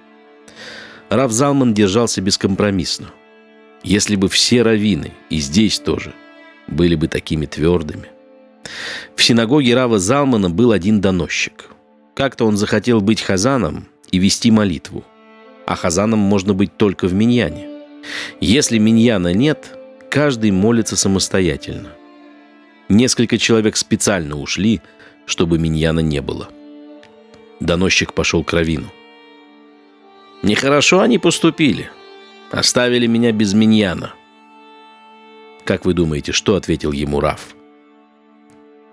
Рав 1.10 1.32
Залман 1.32 1.76
держался 1.76 2.22
бескомпромиссно. 2.22 3.10
Если 3.84 4.16
бы 4.16 4.28
все 4.30 4.64
раввины, 4.64 5.12
и 5.30 5.38
здесь 5.38 5.78
тоже, 5.78 6.12
были 6.68 6.96
бы 6.96 7.08
такими 7.08 7.46
твердыми. 7.46 8.17
В 9.16 9.24
синагоге 9.24 9.76
Рава 9.76 10.00
Залмана 10.00 10.50
был 10.50 10.72
один 10.72 11.02
доносчик. 11.02 11.70
Как-то 12.16 12.46
он 12.46 12.58
захотел 12.58 13.02
быть 13.02 13.22
хазаном 13.22 13.88
и 14.12 14.18
вести 14.20 14.52
молитву– 14.52 15.04
а 15.68 15.76
хазаном 15.76 16.20
можно 16.20 16.54
быть 16.54 16.78
только 16.78 17.08
в 17.08 17.14
миньяне. 17.14 17.68
Если 18.40 18.78
миньяна 18.78 19.34
нет, 19.34 19.78
каждый 20.10 20.52
молится 20.52 20.96
самостоятельно. 20.96 21.90
Несколько 22.88 23.38
человек 23.38 23.76
специально 23.76 24.40
ушли, 24.40 24.80
чтобы 25.26 25.60
миньяна 25.60 26.00
не 26.00 26.22
было. 26.22 26.48
Доносчик 27.60 28.14
пошел 28.14 28.46
к 28.46 28.54
Равину. 28.54 28.90
«Нехорошо 30.42 31.02
они 31.02 31.20
поступили. 31.20 31.90
Оставили 32.50 33.06
меня 33.06 33.34
без 33.34 33.54
миньяна». 33.54 34.14
Как 35.66 35.84
вы 35.84 35.94
думаете, 35.94 36.32
что 36.32 36.56
ответил 36.56 36.94
ему 36.94 37.20
Раф? 37.20 37.57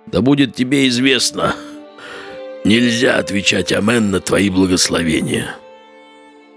«Да 0.07 0.21
будет 0.21 0.55
тебе 0.55 0.89
известно, 0.89 1.57
нельзя 2.65 3.19
отвечать 3.19 3.73
«Амен» 3.73 4.11
на 4.11 4.21
твои 4.21 4.51
благословения». 4.51 5.57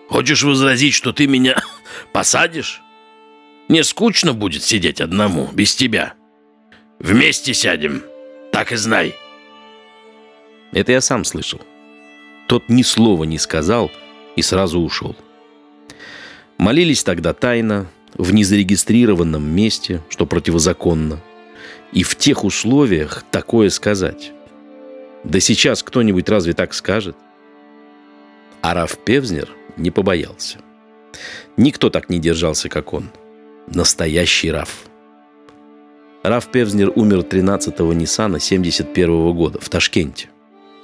Хочешь 0.09 0.43
возразить, 0.43 0.93
что 0.93 1.11
ты 1.11 1.27
меня 1.27 1.61
посадишь? 2.13 2.81
Не 3.67 3.83
скучно 3.83 4.33
будет 4.33 4.63
сидеть 4.63 5.01
одному, 5.01 5.49
без 5.51 5.75
тебя. 5.75 6.13
Вместе 6.99 7.53
сядем, 7.53 8.03
так 8.51 8.71
и 8.71 8.77
знай. 8.77 9.15
Это 10.71 10.93
я 10.93 11.01
сам 11.01 11.25
слышал. 11.25 11.59
Тот 12.47 12.69
ни 12.69 12.81
слова 12.81 13.25
не 13.25 13.37
сказал 13.37 13.91
и 14.35 14.41
сразу 14.41 14.79
ушел. 14.79 15.15
Молились 16.57 17.03
тогда 17.03 17.33
тайно, 17.33 17.87
в 18.15 18.33
незарегистрированном 18.33 19.43
месте, 19.43 20.01
что 20.09 20.25
противозаконно. 20.25 21.19
И 21.91 22.03
в 22.03 22.15
тех 22.15 22.43
условиях 22.43 23.23
такое 23.31 23.69
сказать. 23.69 24.31
Да 25.23 25.39
сейчас 25.39 25.83
кто-нибудь 25.83 26.29
разве 26.29 26.53
так 26.53 26.73
скажет? 26.73 27.15
Араф 28.61 28.97
Певзнер 28.97 29.49
не 29.77 29.91
побоялся. 29.91 30.59
Никто 31.55 31.89
так 31.89 32.09
не 32.09 32.19
держался, 32.19 32.69
как 32.69 32.93
он. 32.93 33.09
Настоящий 33.67 34.51
Раф. 34.51 34.85
Раф 36.23 36.47
Певзнер 36.51 36.91
умер 36.95 37.19
13-го 37.19 37.93
Ниссана 37.93 38.39
71 38.39 39.09
-го 39.09 39.33
года 39.33 39.59
в 39.61 39.69
Ташкенте. 39.69 40.29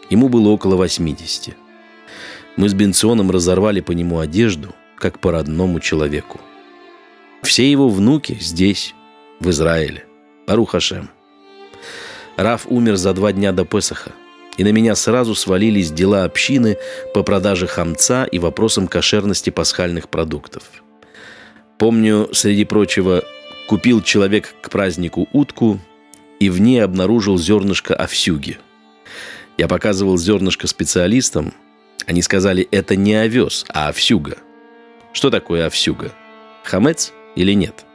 Ему 0.09 0.29
было 0.29 0.49
около 0.49 0.75
80. 0.75 1.55
Мы 2.55 2.69
с 2.69 2.73
Бенционом 2.73 3.31
разорвали 3.31 3.81
по 3.81 3.91
нему 3.91 4.19
одежду, 4.19 4.73
как 4.97 5.19
по 5.19 5.31
родному 5.31 5.79
человеку. 5.79 6.39
Все 7.41 7.69
его 7.69 7.89
внуки 7.89 8.37
здесь, 8.39 8.93
в 9.39 9.49
Израиле. 9.49 10.05
Арухашем. 10.47 11.09
Раф 12.37 12.65
умер 12.67 12.95
за 12.95 13.13
два 13.13 13.31
дня 13.31 13.51
до 13.51 13.65
Песаха– 13.65 14.11
и 14.57 14.63
на 14.63 14.69
меня 14.69 14.95
сразу 14.95 15.35
свалились 15.35 15.91
дела 15.91 16.23
общины 16.23 16.77
по 17.13 17.23
продаже 17.23 17.67
хамца 17.67 18.25
и 18.25 18.39
вопросам 18.39 18.87
кошерности 18.87 19.49
пасхальных 19.49 20.09
продуктов. 20.09 20.63
Помню, 21.77 22.29
среди 22.33 22.65
прочего, 22.65 23.23
купил 23.67 24.01
человек 24.01 24.53
к 24.61 24.69
празднику 24.69 25.27
утку 25.33 25.79
и 26.39 26.49
в 26.49 26.61
ней 26.61 26.83
обнаружил 26.83 27.37
зернышко 27.37 27.95
овсюги. 27.95 28.57
Я 29.57 29.67
показывал 29.67 30.17
зернышко 30.17 30.67
специалистам, 30.67 31.53
они 32.05 32.21
сказали, 32.21 32.67
это 32.71 32.95
не 32.95 33.15
овес, 33.15 33.65
а 33.69 33.89
овсюга. 33.89 34.37
Что 35.13 35.29
такое 35.29 35.65
овсюга? 35.65 36.11
Хамец 36.63 37.13
или 37.35 37.53
нет? 37.53 37.85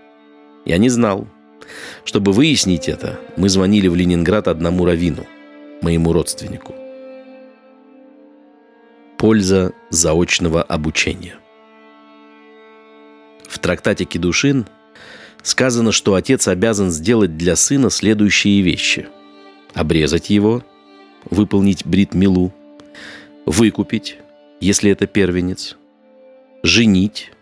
Я 0.65 0.79
не 0.79 0.89
знал. 0.89 1.27
Чтобы 2.05 2.33
выяснить 2.33 2.89
это, 2.89 3.19
мы 3.37 3.49
звонили 3.49 3.89
в 3.89 3.95
Ленинград 3.95 4.49
одному 4.49 4.85
равину– 4.85 5.27
моему 5.83 6.13
родственнику. 6.13 6.75
Польза 9.17 9.73
заочного 9.91 10.63
обучения. 10.63 11.37
В 13.49 13.59
трактате 13.59 14.05
Кедушин 14.05 14.67
сказано, 15.43 15.93
что 15.93 16.15
отец 16.15 16.47
обязан 16.49 16.91
сделать 16.91 17.37
для 17.37 17.57
сына 17.57 17.91
следующие 17.91 18.61
вещи. 18.63 19.09
Обрезать 19.75 20.31
его, 20.31 20.65
выполнить 21.31 21.85
брит-милу, 21.85 22.53
выкупить, 23.47 24.19
если 24.61 24.91
это 24.91 25.07
первенец, 25.07 25.77
женить, 26.63 27.33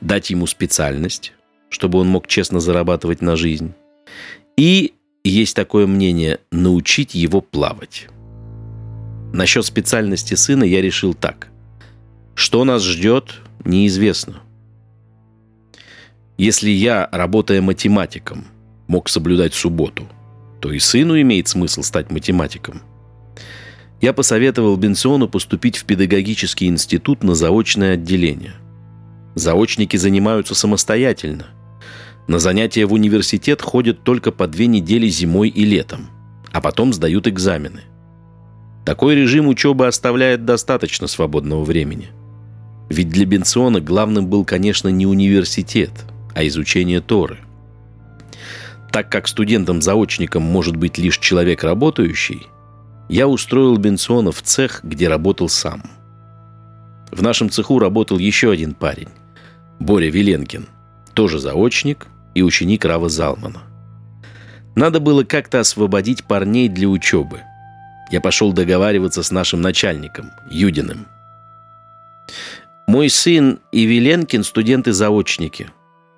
дать 0.00 0.30
ему 0.30 0.46
специальность, 0.46 1.32
чтобы 1.74 1.98
он 1.98 2.06
мог 2.06 2.28
честно 2.28 2.60
зарабатывать 2.60 3.20
на 3.20 3.34
жизнь, 3.34 3.72
и 4.56 4.94
есть 5.24 5.56
такое 5.56 5.88
мнение– 5.88 6.38
научить 6.52 7.16
его 7.16 7.40
плавать. 7.40 8.06
Насчет 9.32 9.66
специальности 9.66 10.34
сына 10.34 10.62
я 10.62 10.80
решил 10.80 11.14
так. 11.14 11.48
Что 12.36 12.62
нас 12.62 12.84
ждет, 12.84 13.40
неизвестно. 13.64 14.40
Если 16.38 16.70
я, 16.70 17.08
работая 17.10 17.60
математиком, 17.60 18.44
мог 18.86 19.08
соблюдать 19.08 19.54
субботу, 19.54 20.06
то 20.60 20.70
и 20.70 20.78
сыну 20.78 21.20
имеет 21.20 21.48
смысл 21.48 21.82
стать 21.82 22.12
математиком. 22.12 22.82
Я 24.00 24.12
посоветовал 24.12 24.76
Бенсиону 24.76 25.28
поступить 25.28 25.76
в 25.76 25.86
педагогический 25.86 26.68
институт 26.68 27.24
на 27.24 27.34
заочное 27.34 27.94
отделение. 27.94 28.54
Заочники 29.34 29.96
занимаются 29.96 30.54
самостоятельно– 30.54 31.48
на 32.26 32.38
занятия 32.38 32.86
в 32.86 32.92
университет 32.92 33.60
ходят 33.60 34.02
только 34.02 34.32
по 34.32 34.46
две 34.46 34.66
недели 34.66 35.08
зимой 35.08 35.48
и 35.48 35.64
летом, 35.64 36.08
а 36.52 36.60
потом 36.60 36.92
сдают 36.92 37.26
экзамены. 37.26 37.82
Такой 38.84 39.14
режим 39.14 39.48
учебы 39.48 39.86
оставляет 39.86 40.44
достаточно 40.44 41.06
свободного 41.06 41.64
времени. 41.64 42.08
Ведь 42.88 43.08
для 43.08 43.24
Бенциона 43.24 43.80
главным 43.80 44.26
был, 44.26 44.44
конечно, 44.44 44.88
не 44.88 45.06
университет, 45.06 45.90
а 46.34 46.46
изучение 46.46 47.00
Торы. 47.00 47.38
Так 48.92 49.10
как 49.10 49.26
студентом-заочником 49.26 50.42
может 50.42 50.76
быть 50.76 50.98
лишь 50.98 51.18
человек 51.18 51.64
работающий, 51.64 52.46
я 53.08 53.26
устроил 53.26 53.76
Бенциона 53.76 54.32
в 54.32 54.42
цех, 54.42 54.80
где 54.82 55.08
работал 55.08 55.48
сам. 55.48 55.82
В 57.10 57.22
нашем 57.22 57.50
цеху 57.50 57.78
работал 57.78 58.18
еще 58.18 58.50
один 58.50 58.74
парень, 58.74 59.08
Боря 59.78 60.10
Веленкин, 60.10 60.68
тоже 61.14 61.38
заочник 61.38 62.06
и 62.34 62.42
ученик 62.42 62.84
Рава 62.84 63.08
Залмана. 63.08 63.62
Надо 64.74 65.00
было 65.00 65.24
как-то 65.24 65.60
освободить 65.60 66.24
парней 66.24 66.68
для 66.68 66.88
учебы. 66.88 67.42
Я 68.10 68.20
пошел 68.20 68.52
договариваться 68.52 69.22
с 69.22 69.30
нашим 69.30 69.60
начальником, 69.60 70.30
Юдиным. 70.50 71.06
Мой 72.86 73.08
сын 73.08 73.60
и 73.72 73.86
Веленкин– 73.86 74.42
студенты-заочники. 74.44 75.70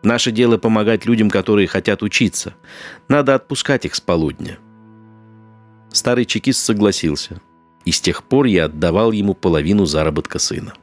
Наше 0.02 0.32
дело 0.32 0.58
помогать 0.58 1.06
людям, 1.06 1.30
которые 1.30 1.66
хотят 1.68 2.02
учиться. 2.02 2.54
Надо 3.08 3.34
отпускать 3.34 3.84
их 3.84 3.94
с 3.94 4.00
полудня. 4.00 4.58
Старый 5.92 6.24
чекист 6.24 6.60
согласился. 6.64 7.40
И 7.84 7.92
с 7.92 8.00
тех 8.00 8.24
пор 8.24 8.46
я 8.46 8.64
отдавал 8.64 9.12
ему 9.12 9.34
половину 9.34 9.86
заработка 9.86 10.38
сына. 10.38 10.74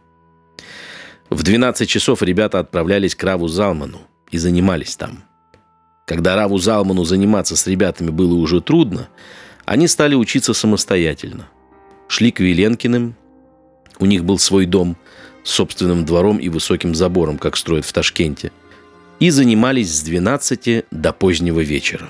В 1.30 1.44
12 1.44 1.90
часов 1.90 2.22
ребята 2.22 2.60
отправлялись 2.60 3.16
к 3.16 3.24
Раву 3.24 3.48
Залману 3.48 4.00
и 4.34 4.38
занимались 4.38 4.96
там– 4.96 5.24
когда 6.06 6.36
Раву 6.36 6.58
Залману 6.58 7.06
заниматься 7.06 7.56
с 7.56 7.66
ребятами 7.66 8.10
было 8.10 8.34
уже 8.34 8.62
трудно, 8.62 9.08
они 9.66 9.88
стали 9.88 10.16
учиться 10.16 10.54
самостоятельно. 10.54 11.48
Шли 12.08 12.32
к 12.32 12.42
Веленкиным, 12.42 13.16
у 14.00 14.06
них 14.06 14.26
был 14.26 14.38
свой 14.38 14.66
дом 14.66 14.98
с 15.44 15.52
собственным 15.52 16.06
двором 16.06 16.38
и 16.38 16.50
высоким 16.50 16.94
забором, 16.94 17.38
как 17.38 17.56
строят 17.56 17.86
в 17.86 17.94
Ташкенте, 17.94 18.52
и 19.20 19.30
занимались 19.30 19.94
с 19.96 20.02
12 20.02 20.86
до 20.92 21.14
позднего 21.14 21.62
вечера. 21.62 22.10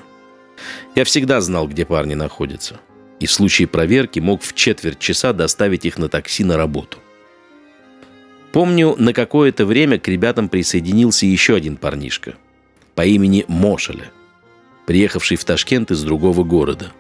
Я 0.95 1.03
всегда 1.03 1.41
знал, 1.41 1.67
где 1.67 1.86
парни 1.86 2.15
находятся, 2.15 2.80
и 3.19 3.28
в 3.28 3.32
случае 3.32 3.67
проверки 3.67 4.19
мог 4.19 4.41
в 4.41 4.53
четверть 4.53 4.99
часа 4.99 5.34
доставить 5.34 5.86
их 5.86 5.99
на 5.99 6.09
такси 6.09 6.43
на 6.43 6.57
работу. 6.57 6.97
Помню, 8.53 8.95
на 8.99 9.13
какое-то 9.13 9.65
время 9.65 9.97
к 9.97 10.07
ребятам 10.07 10.47
присоединился 10.47 11.25
еще 11.25 11.55
один 11.55 11.75
парнишка– 11.75 12.35
по 12.95 13.03
имени 13.03 13.45
Мошеля, 13.47 14.11
приехавший 14.85 15.37
в 15.37 15.43
Ташкент 15.43 15.89
из 15.89 16.03
другого 16.03 16.43
города. 16.43 16.91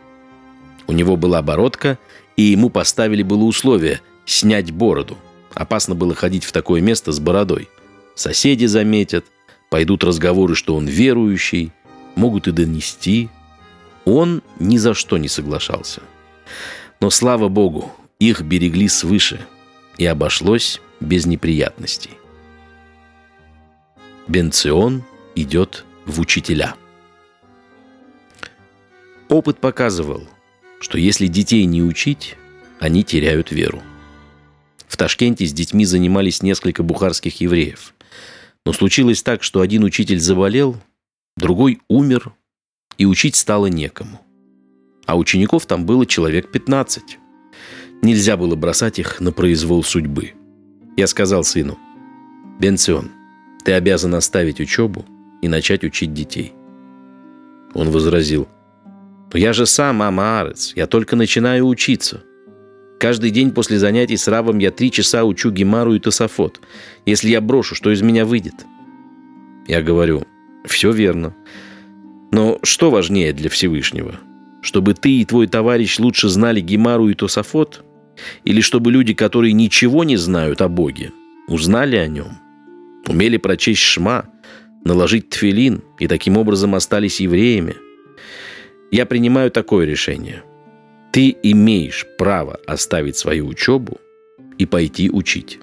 У 0.87 0.93
него 0.93 1.15
была 1.15 1.43
бородка, 1.43 1.99
и 2.35 2.41
ему 2.41 2.71
поставили 2.71 3.21
было 3.21 3.43
условие 3.43 4.01
снять 4.25 4.71
бороду. 4.71 5.15
Опасно 5.53 5.93
было 5.93 6.15
ходить 6.15 6.43
в 6.43 6.51
такое 6.51 6.81
место 6.81 7.11
с 7.11 7.19
бородой. 7.19 7.69
Соседи 8.15 8.65
заметят, 8.65 9.25
пойдут 9.69 10.03
разговоры, 10.03 10.55
что 10.55 10.75
он 10.75 10.87
верующий, 10.87 11.71
могут 12.15 12.47
и 12.47 12.51
донести. 12.51 13.29
Он 14.05 14.41
ни 14.57 14.77
за 14.77 14.95
что 14.95 15.19
не 15.19 15.27
соглашался. 15.27 16.01
Но, 16.99 17.11
слава 17.11 17.47
богу, 17.47 17.91
их 18.17 18.41
берегли 18.41 18.87
свыше, 18.87 19.45
и 19.99 20.05
обошлось 20.07 20.81
без 21.03 21.25
неприятностей. 21.25 22.11
Бенцион 24.27 25.03
идет 25.35 25.85
в 26.05 26.19
учителя. 26.19 26.75
Опыт 29.29 29.59
показывал, 29.59 30.27
что 30.79 30.97
если 30.97 31.27
детей 31.27 31.65
не 31.65 31.81
учить, 31.83 32.35
они 32.79 33.03
теряют 33.03 33.51
веру. 33.51 33.81
В 34.87 34.97
Ташкенте 34.97 35.45
с 35.45 35.53
детьми 35.53 35.85
занимались 35.85 36.41
несколько 36.41 36.83
бухарских 36.83 37.41
евреев. 37.41 37.93
Но 38.65 38.73
случилось 38.73 39.23
так, 39.23 39.43
что 39.43 39.61
один 39.61 39.83
учитель 39.83 40.19
заболел, 40.19 40.77
другой 41.35 41.81
умер, 41.89 42.33
и 42.97 43.05
учить 43.05 43.35
стало 43.35 43.65
некому. 43.65 44.21
А 45.05 45.17
учеников 45.17 45.65
там 45.65 45.85
было 45.85 46.05
человек 46.05 46.51
15. 46.51 47.17
Нельзя 48.01 48.37
было 48.37 48.55
бросать 48.55 48.99
их 48.99 49.19
на 49.19 49.31
произвол 49.31 49.83
судьбы. 49.83 50.33
Я 50.95 51.07
сказал 51.07 51.43
сыну, 51.43 51.79
«Бенцион, 52.59 53.11
ты 53.65 53.73
обязан 53.73 54.13
оставить 54.13 54.59
учебу 54.59 55.05
и 55.41 55.47
начать 55.47 55.83
учить 55.83 56.13
детей. 56.13 56.53
Он 57.73 57.89
возразил, 57.89 58.47
«Но 59.33 59.39
я 59.39 59.53
же 59.53 59.65
сам 59.65 60.03
Амаарец, 60.03 60.73
я 60.75 60.85
только 60.85 61.15
начинаю 61.15 61.65
учиться. 61.65 62.23
Каждый 62.99 63.31
день 63.31 63.51
после 63.51 63.79
занятий 63.79 64.17
с 64.17 64.27
Равом 64.27 64.59
я 64.59 64.69
три 64.69 64.91
часа 64.91 65.23
учу 65.23 65.49
Гемару 65.49 65.95
и 65.95 65.99
Тософот. 65.99 66.61
Если 67.07 67.29
я 67.29 67.41
брошу, 67.41 67.73
что 67.73 67.91
из 67.91 68.03
меня 68.03 68.25
выйдет?» 68.25 68.65
Я 69.67 69.81
говорю, 69.81 70.27
«Все 70.65 70.91
верно. 70.91 71.35
Но 72.31 72.59
что 72.61 72.91
важнее 72.91 73.33
для 73.33 73.49
Всевышнего? 73.49 74.19
Чтобы 74.61 74.93
ты 74.93 75.19
и 75.19 75.25
твой 75.25 75.47
товарищ 75.47 75.97
лучше 75.99 76.29
знали 76.29 76.61
Гемару 76.61 77.09
и 77.09 77.15
Тософот? 77.15 77.83
Или 78.43 78.61
чтобы 78.61 78.91
люди, 78.91 79.13
которые 79.13 79.53
ничего 79.53 80.03
не 80.03 80.17
знают 80.17 80.61
о 80.61 80.69
Боге, 80.69 81.11
узнали 81.47 81.95
о 81.95 82.07
нем? 82.07 82.37
Умели 83.07 83.37
прочесть 83.37 83.81
Шма, 83.81 84.25
наложить 84.83 85.29
тфилин 85.29 85.81
и 85.99 86.07
таким 86.07 86.37
образом 86.37 86.75
остались 86.75 87.19
евреями. 87.19 87.75
Я 88.91 89.05
принимаю 89.05 89.51
такое 89.51 89.85
решение. 89.85 90.43
Ты 91.11 91.35
имеешь 91.43 92.05
право 92.17 92.59
оставить 92.65 93.17
свою 93.17 93.47
учебу 93.47 93.99
и 94.57 94.65
пойти 94.65 95.09
учить. 95.09 95.59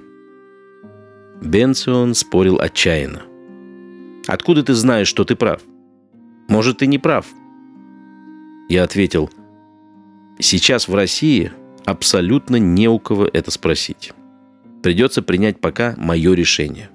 Бенцион 1.42 2.14
спорил 2.14 2.60
отчаянно. 2.60 3.22
«Откуда 4.26 4.62
ты 4.62 4.74
знаешь, 4.74 5.08
что 5.08 5.24
ты 5.24 5.34
прав? 5.34 5.62
Может, 6.48 6.78
ты 6.78 6.86
не 6.86 6.98
прав?» 6.98 7.26
Я 8.68 8.84
ответил, 8.84 9.30
«Сейчас 10.38 10.86
в 10.86 10.94
России 10.94 11.50
абсолютно 11.90 12.56
не 12.56 12.88
у 12.88 12.98
кого 12.98 13.28
это 13.32 13.50
спросить. 13.50 14.12
Придется 14.82 15.22
принять 15.22 15.60
пока 15.60 15.94
мое 15.96 16.34
решение». 16.34 16.90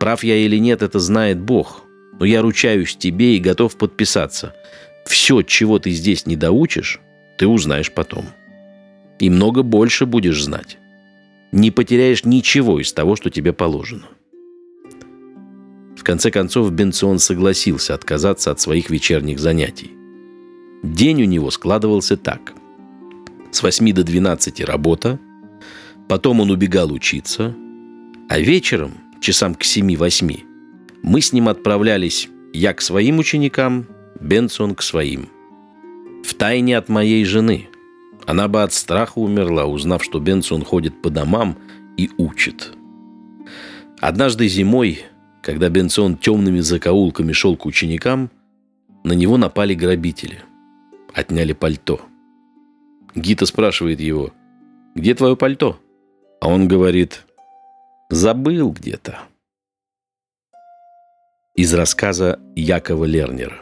Прав 0.00 0.24
я 0.24 0.36
или 0.36 0.56
нет, 0.56 0.82
это 0.82 0.98
знает 0.98 1.38
Бог. 1.38 1.84
Но 2.18 2.24
я 2.24 2.40
ручаюсь 2.40 2.96
тебе 2.96 3.36
и 3.36 3.40
готов 3.40 3.76
подписаться. 3.76 4.54
Все, 5.06 5.42
чего 5.42 5.78
ты 5.78 5.90
здесь 5.90 6.24
не 6.26 6.36
доучишь, 6.36 7.00
ты 7.36 7.46
узнаешь 7.46 7.92
потом. 7.92 8.24
И 9.18 9.28
много 9.28 9.62
больше 9.62 10.06
будешь 10.06 10.42
знать. 10.42 10.78
Не 11.52 11.70
потеряешь 11.70 12.24
ничего 12.24 12.80
из 12.80 12.92
того, 12.94 13.14
что 13.14 13.28
тебе 13.28 13.52
положено. 13.52 14.06
В 15.96 16.02
конце 16.02 16.30
концов, 16.30 16.72
Бенцион 16.72 17.18
согласился 17.18 17.94
отказаться 17.94 18.50
от 18.50 18.58
своих 18.58 18.88
вечерних 18.88 19.38
занятий. 19.38 19.90
День 20.82 21.24
у 21.24 21.26
него 21.26 21.50
складывался 21.50 22.16
так. 22.16 22.54
С 23.52 23.62
8 23.62 23.92
до 23.92 24.04
12 24.04 24.60
работа, 24.60 25.18
потом 26.08 26.40
он 26.40 26.50
убегал 26.50 26.92
учиться, 26.92 27.54
а 28.28 28.38
вечером 28.38 28.92
часам 29.20 29.54
к 29.54 29.62
7-8, 29.62 30.40
мы 31.02 31.20
с 31.20 31.32
ним 31.32 31.48
отправлялись 31.48 32.28
я 32.52 32.74
к 32.74 32.80
своим 32.80 33.18
ученикам, 33.18 33.86
Бенсон 34.20 34.74
к 34.74 34.82
своим. 34.82 35.28
В 36.24 36.34
тайне 36.34 36.76
от 36.76 36.88
моей 36.88 37.24
жены. 37.24 37.68
Она 38.26 38.48
бы 38.48 38.62
от 38.62 38.72
страха 38.72 39.18
умерла, 39.18 39.64
узнав, 39.66 40.04
что 40.04 40.20
Бенсон 40.20 40.64
ходит 40.64 41.00
по 41.00 41.10
домам 41.10 41.56
и 41.96 42.10
учит. 42.18 42.72
Однажды 43.98 44.46
зимой, 44.48 45.04
когда 45.42 45.68
Бенсон 45.68 46.16
темными 46.16 46.60
закоулками 46.60 47.32
шел 47.32 47.56
к 47.56 47.66
ученикам, 47.66 48.30
на 49.04 49.12
него 49.12 49.36
напали 49.36 49.74
грабители. 49.74 50.42
Отняли 51.14 51.52
пальто. 51.52 52.00
Гита 53.14 53.46
спрашивает 53.46 54.00
его, 54.00 54.32
«Где 54.94 55.14
твое 55.14 55.36
пальто?» 55.36 55.78
А 56.40 56.48
он 56.48 56.68
говорит, 56.68 57.24
Забыл 58.10 58.72
где-то. 58.72 59.20
Из 61.54 61.72
рассказа 61.72 62.40
Якова 62.56 63.04
Лернера. 63.04 63.58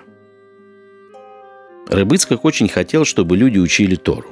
Рыбыцкак 1.88 2.46
очень 2.46 2.68
хотел, 2.68 3.04
чтобы 3.04 3.36
люди 3.36 3.58
учили 3.58 3.94
Тору. 3.96 4.30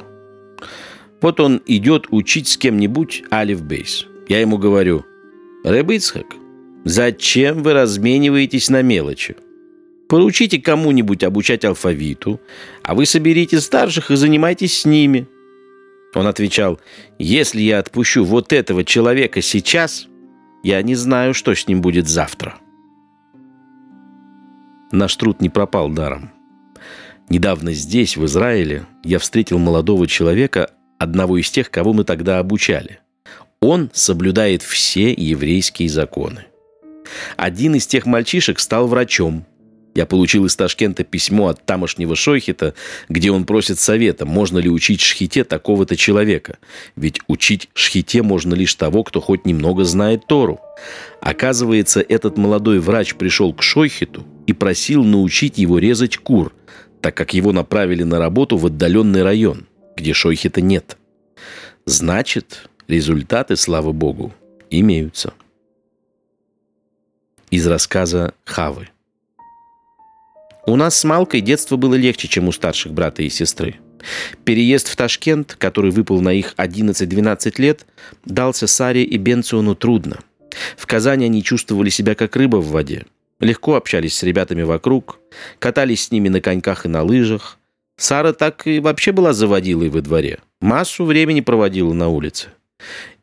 Вот 1.20 1.38
он 1.38 1.60
идет 1.66 2.06
учить 2.10 2.48
с 2.48 2.56
кем-нибудь 2.56 3.24
Алиф 3.30 3.62
Бейс. 3.62 4.06
Я 4.26 4.40
ему 4.40 4.56
говорю, 4.56 5.04
Рыбыцкак, 5.64 6.26
зачем 6.86 7.62
вы 7.62 7.74
размениваетесь 7.74 8.70
на 8.70 8.80
мелочи? 8.80 9.36
Поручите 10.08 10.60
кому-нибудь 10.60 11.24
обучать 11.24 11.64
алфавиту, 11.64 12.40
а 12.82 12.94
вы 12.94 13.06
соберите 13.06 13.60
старших 13.60 14.10
и 14.10 14.16
занимайтесь 14.16 14.80
с 14.80 14.84
ними– 14.84 15.26
он 16.16 16.26
отвечал, 16.26 16.80
«Если 17.18 17.60
я 17.60 17.78
отпущу 17.78 18.24
вот 18.24 18.52
этого 18.54 18.84
человека 18.84 19.42
сейчас, 19.42 20.06
я 20.62 20.80
не 20.82 20.94
знаю, 20.94 21.34
что 21.34 21.54
с 21.54 21.68
ним 21.68 21.82
будет 21.82 22.08
завтра». 22.08 22.56
Наш 24.92 25.14
труд 25.16 25.42
не 25.42 25.50
пропал 25.50 25.90
даром. 25.90 26.30
Недавно 27.28 27.74
здесь, 27.74 28.16
в 28.16 28.24
Израиле, 28.24 28.86
я 29.04 29.18
встретил 29.18 29.58
молодого 29.58 30.06
человека, 30.06 30.70
одного 30.98 31.36
из 31.36 31.50
тех, 31.50 31.70
кого 31.70 31.92
мы 31.92 32.04
тогда 32.04 32.38
обучали. 32.38 33.00
Он 33.60 33.90
соблюдает 33.92 34.62
все 34.62 35.12
еврейские 35.12 35.90
законы. 35.90 36.46
Один 37.36 37.74
из 37.74 37.86
тех 37.86 38.06
мальчишек 38.06 38.58
стал 38.58 38.86
врачом. 38.86 39.44
Я 39.96 40.04
получил 40.04 40.44
из 40.44 40.54
Ташкента 40.54 41.04
письмо 41.04 41.48
от 41.48 41.64
тамошнего 41.64 42.14
шойхета, 42.14 42.74
где 43.08 43.30
он 43.30 43.46
просит 43.46 43.78
совета, 43.78 44.26
можно 44.26 44.58
ли 44.58 44.68
учить 44.68 45.00
шхите 45.00 45.42
такого-то 45.42 45.96
человека. 45.96 46.58
Ведь 46.96 47.20
учить 47.28 47.70
шхите 47.72 48.20
можно 48.22 48.52
лишь 48.52 48.74
того, 48.74 49.04
кто 49.04 49.22
хоть 49.22 49.46
немного 49.46 49.84
знает 49.84 50.26
Тору. 50.26 50.60
Оказывается, 51.22 52.04
этот 52.06 52.36
молодой 52.36 52.78
врач 52.78 53.14
пришел 53.14 53.54
к 53.54 53.62
шойхету 53.62 54.26
и 54.46 54.52
просил 54.52 55.02
научить 55.02 55.56
его 55.56 55.78
резать 55.78 56.18
кур, 56.18 56.52
так 57.00 57.16
как 57.16 57.32
его 57.32 57.52
направили 57.52 58.02
на 58.02 58.18
работу 58.18 58.58
в 58.58 58.66
отдаленный 58.66 59.22
район, 59.22 59.66
где 59.96 60.12
шойхета 60.12 60.60
нет. 60.60 60.98
Значит, 61.86 62.68
результаты, 62.86 63.56
слава 63.56 63.92
богу, 63.92 64.34
имеются 64.68 65.32
из 67.50 67.66
рассказа 67.66 68.34
Хавы. 68.44 68.90
У 70.66 70.74
нас 70.74 70.98
с 70.98 71.04
Малкой 71.04 71.42
детство 71.42 71.76
было 71.76 71.94
легче, 71.94 72.26
чем 72.26 72.48
у 72.48 72.52
старших 72.52 72.92
брата 72.92 73.22
и 73.22 73.28
сестры. 73.28 73.76
Переезд 74.44 74.88
в 74.88 74.96
Ташкент, 74.96 75.54
который 75.54 75.92
выпал 75.92 76.20
на 76.20 76.32
их 76.32 76.54
11-12 76.56 77.54
лет, 77.58 77.86
дался 78.24 78.66
Саре 78.66 79.04
и 79.04 79.16
Бенциону 79.16 79.76
трудно. 79.76 80.18
В 80.76 80.86
Казани 80.86 81.26
они 81.26 81.44
чувствовали 81.44 81.88
себя 81.88 82.16
как 82.16 82.34
рыба 82.34 82.56
в 82.56 82.70
воде. 82.70 83.06
Легко 83.38 83.76
общались 83.76 84.16
с 84.16 84.24
ребятами 84.24 84.62
вокруг, 84.62 85.20
катались 85.60 86.04
с 86.04 86.10
ними 86.10 86.28
на 86.28 86.40
коньках 86.40 86.84
и 86.84 86.88
на 86.88 87.02
лыжах. 87.02 87.58
Сара 87.96 88.32
так 88.32 88.66
и 88.66 88.80
вообще 88.80 89.12
была 89.12 89.32
заводилой 89.32 89.88
во 89.88 90.00
дворе. 90.00 90.40
Массу 90.60 91.04
времени 91.04 91.42
проводила 91.42 91.92
на 91.92 92.08
улице. 92.08 92.48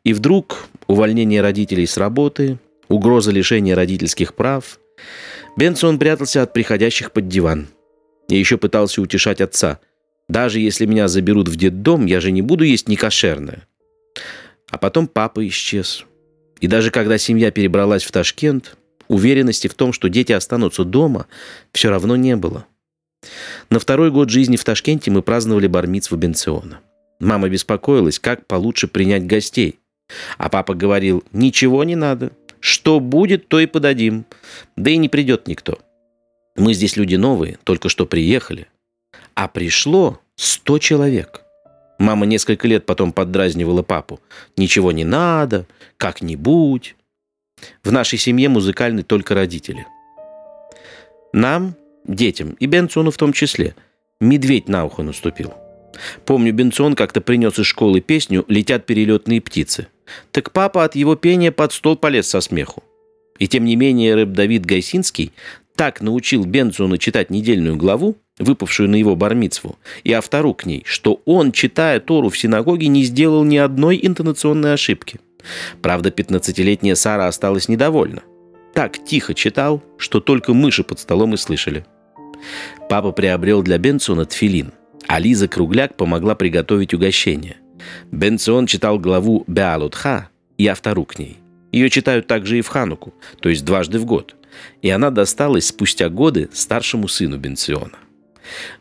И 0.02 0.14
вдруг 0.14 0.66
увольнение 0.86 1.42
родителей 1.42 1.86
с 1.86 1.98
работы, 1.98 2.58
угроза 2.88 3.32
лишения 3.32 3.74
родительских 3.74 4.34
прав. 4.34 4.78
Бенсон 5.56 5.98
прятался 5.98 6.42
от 6.42 6.52
приходящих 6.52 7.12
под 7.12 7.28
диван. 7.28 7.68
Я 8.28 8.38
еще 8.38 8.58
пытался 8.58 9.02
утешать 9.02 9.40
отца. 9.40 9.80
Даже 10.28 10.58
если 10.58 10.86
меня 10.86 11.08
заберут 11.08 11.48
в 11.48 11.56
детдом, 11.56 12.06
я 12.06 12.20
же 12.20 12.30
не 12.30 12.42
буду 12.42 12.64
есть 12.64 12.88
некошерное. 12.88 13.66
А 14.70 14.78
потом 14.78 15.06
папа 15.06 15.46
исчез. 15.48 16.04
И 16.60 16.66
даже 16.66 16.90
когда 16.90 17.18
семья 17.18 17.50
перебралась 17.50 18.04
в 18.04 18.10
Ташкент, 18.10 18.76
уверенности 19.08 19.68
в 19.68 19.74
том, 19.74 19.92
что 19.92 20.08
дети 20.08 20.32
останутся 20.32 20.84
дома, 20.84 21.26
все 21.72 21.90
равно 21.90 22.16
не 22.16 22.36
было. 22.36 22.66
На 23.70 23.78
второй 23.78 24.10
год 24.10 24.30
жизни 24.30 24.56
в 24.56 24.64
Ташкенте 24.64 25.10
мы 25.10 25.22
праздновали 25.22 25.66
бармицву 25.66 26.16
Бенциона. 26.16 26.80
Мама 27.20 27.48
беспокоилась, 27.48 28.18
как 28.18 28.46
получше 28.46 28.88
принять 28.88 29.26
гостей. 29.26 29.78
А 30.36 30.48
папа 30.48 30.74
говорил, 30.74 31.24
ничего 31.32 31.84
не 31.84 31.96
надо, 31.96 32.32
что 32.64 32.98
будет, 32.98 33.48
то 33.48 33.60
и 33.60 33.66
подадим. 33.66 34.24
Да 34.74 34.90
и 34.90 34.96
не 34.96 35.10
придет 35.10 35.48
никто. 35.48 35.80
Мы 36.56 36.72
здесь 36.72 36.96
люди 36.96 37.14
новые, 37.14 37.58
только 37.62 37.90
что 37.90 38.06
приехали. 38.06 38.68
А 39.34 39.48
пришло 39.48 40.18
сто 40.36 40.78
человек. 40.78 41.42
Мама 41.98 42.24
несколько 42.24 42.66
лет 42.66 42.86
потом 42.86 43.12
поддразнивала 43.12 43.82
папу. 43.82 44.18
Ничего 44.56 44.92
не 44.92 45.04
надо, 45.04 45.66
как-нибудь. 45.98 46.96
В 47.82 47.92
нашей 47.92 48.18
семье 48.18 48.48
музыкальны 48.48 49.02
только 49.02 49.34
родители. 49.34 49.86
Нам, 51.34 51.74
детям, 52.06 52.56
и 52.60 52.64
Бенцону 52.64 53.10
в 53.10 53.18
том 53.18 53.34
числе, 53.34 53.76
медведь 54.22 54.70
на 54.70 54.86
ухо 54.86 55.02
наступил. 55.02 55.52
Помню, 56.26 56.52
Бенцон 56.52 56.94
как-то 56.94 57.20
принес 57.20 57.58
из 57.58 57.66
школы 57.66 58.00
песню 58.00 58.44
«Летят 58.48 58.86
перелетные 58.86 59.40
птицы». 59.40 59.88
Так 60.32 60.52
папа 60.52 60.84
от 60.84 60.94
его 60.96 61.16
пения 61.16 61.52
под 61.52 61.72
стол 61.72 61.96
полез 61.96 62.28
со 62.28 62.40
смеху. 62.40 62.82
И 63.38 63.48
тем 63.48 63.64
не 63.64 63.76
менее 63.76 64.14
рэп 64.14 64.30
Давид 64.30 64.64
Гайсинский 64.64 65.32
так 65.76 66.00
научил 66.00 66.44
Бенцуна 66.44 66.98
читать 66.98 67.30
недельную 67.30 67.76
главу, 67.76 68.16
выпавшую 68.38 68.88
на 68.88 68.96
его 68.96 69.16
бармицву, 69.16 69.76
и 70.04 70.12
автору 70.12 70.54
к 70.54 70.66
ней, 70.66 70.82
что 70.86 71.20
он, 71.24 71.52
читая 71.52 72.00
Тору 72.00 72.28
в 72.28 72.38
синагоге, 72.38 72.88
не 72.88 73.02
сделал 73.04 73.44
ни 73.44 73.56
одной 73.56 73.98
интонационной 74.02 74.74
ошибки. 74.74 75.20
Правда, 75.82 76.10
15-летняя 76.10 76.94
Сара 76.94 77.26
осталась 77.26 77.68
недовольна. 77.68 78.22
Так 78.72 79.04
тихо 79.04 79.34
читал, 79.34 79.82
что 79.98 80.20
только 80.20 80.54
мыши 80.54 80.82
под 80.84 80.98
столом 80.98 81.34
и 81.34 81.36
слышали. 81.36 81.84
Папа 82.88 83.12
приобрел 83.12 83.62
для 83.62 83.78
Бенцуна 83.78 84.26
тфилин, 84.26 84.72
а 85.06 85.18
Лиза 85.18 85.48
Кругляк 85.48 85.96
помогла 85.96 86.34
приготовить 86.34 86.94
угощение. 86.94 87.56
Бенцион 88.10 88.66
читал 88.66 88.98
главу 88.98 89.44
Беалутха 89.46 90.30
и 90.56 90.66
автору 90.66 91.04
к 91.04 91.18
ней. 91.18 91.38
Ее 91.72 91.90
читают 91.90 92.26
также 92.26 92.58
и 92.58 92.62
в 92.62 92.68
Хануку, 92.68 93.14
то 93.40 93.48
есть 93.48 93.64
дважды 93.64 93.98
в 93.98 94.04
год. 94.04 94.36
И 94.82 94.90
она 94.90 95.10
досталась 95.10 95.66
спустя 95.66 96.08
годы 96.08 96.48
старшему 96.52 97.08
сыну 97.08 97.36
Бенциона. 97.38 97.98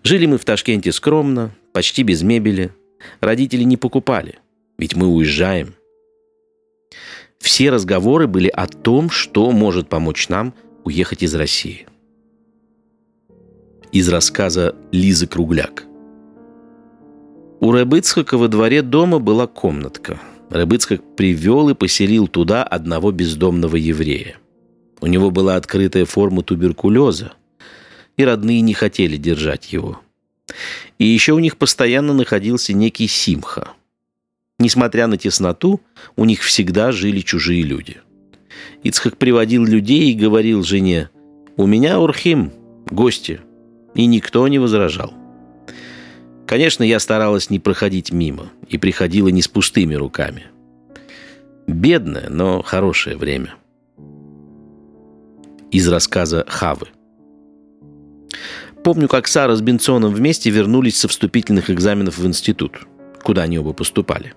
Жили 0.04 0.28
мы 0.28 0.38
в 0.38 0.46
Ташкенте 0.46 0.92
скромно, 0.92 1.56
почти 1.74 2.04
без 2.04 2.22
мебели. 2.22 2.72
Родители 3.20 3.64
не 3.64 3.78
покупали, 3.78 4.40
ведь 4.78 4.96
мы 4.96 5.08
уезжаем. 5.08 5.74
Все 7.40 7.72
разговоры 7.72 8.28
были 8.28 8.48
о 8.48 8.68
том, 8.68 9.10
что 9.10 9.52
может 9.52 9.90
помочь 9.90 10.30
нам 10.30 10.54
уехать 10.84 11.24
из 11.24 11.34
России. 11.36 11.88
Из 13.92 14.08
рассказа 14.08 14.76
Лизы 14.92 15.28
Кругляк– 15.28 15.86
у 17.64 17.72
Рыбыцхака 17.72 18.38
во 18.38 18.50
дворе 18.50 18.82
дома 18.82 19.20
была 19.20 19.48
комнатка. 19.48 20.20
Рыбыцхак 20.50 21.16
привел 21.16 21.70
и 21.70 21.74
поселил 21.74 22.28
туда 22.28 22.62
одного 22.62 23.14
бездомного 23.14 23.78
еврея. 23.78 24.36
У 25.00 25.08
него 25.08 25.32
была 25.32 25.56
открытая 25.56 26.04
форма 26.04 26.44
туберкулеза, 26.44 27.32
и 28.18 28.26
родные 28.26 28.60
не 28.60 28.74
хотели 28.74 29.16
держать 29.16 29.72
его. 29.72 30.02
И 31.00 31.06
еще 31.06 31.32
у 31.32 31.40
них 31.40 31.56
постоянно 31.56 32.14
находился 32.14 32.74
некий 32.74 33.08
Симха. 33.08 33.70
Несмотря 34.60 35.08
на 35.08 35.18
тесноту, 35.18 35.80
у 36.18 36.26
них 36.26 36.42
всегда 36.42 36.92
жили 36.92 37.22
чужие 37.22 37.64
люди. 37.64 38.02
Ицхак 38.84 39.16
приводил 39.16 39.64
людей 39.64 40.12
и 40.12 40.16
говорил 40.16 40.64
жене, 40.64 41.10
«У 41.56 41.66
меня 41.66 41.98
Урхим, 42.02 42.52
гости», 42.92 43.40
и 43.96 44.06
никто 44.06 44.46
не 44.50 44.60
возражал. 44.60 45.14
Конечно, 46.54 46.84
я 46.84 47.00
старалась 47.00 47.50
не 47.50 47.58
проходить 47.58 48.12
мимо 48.12 48.52
и 48.68 48.78
приходила 48.78 49.30
не 49.30 49.42
с 49.42 49.48
пустыми 49.48 49.96
руками. 49.96 50.44
Бедное, 51.66 52.30
но 52.30 52.62
хорошее 52.62 53.18
время. 53.18 53.56
Из 55.72 55.88
рассказа 55.88 56.46
Хавы. 56.48 56.90
Помню, 58.84 59.08
как 59.08 59.28
Сара 59.28 59.56
с 59.56 59.62
Бенсоном 59.62 60.14
вместе 60.14 60.52
вернулись 60.52 60.96
со 60.96 61.08
вступительных 61.08 61.72
экзаменов 61.72 62.20
в 62.20 62.28
институт, 62.28 62.86
куда 63.24 63.42
они 63.42 63.58
оба 63.58 63.74
поступали. 63.74 64.36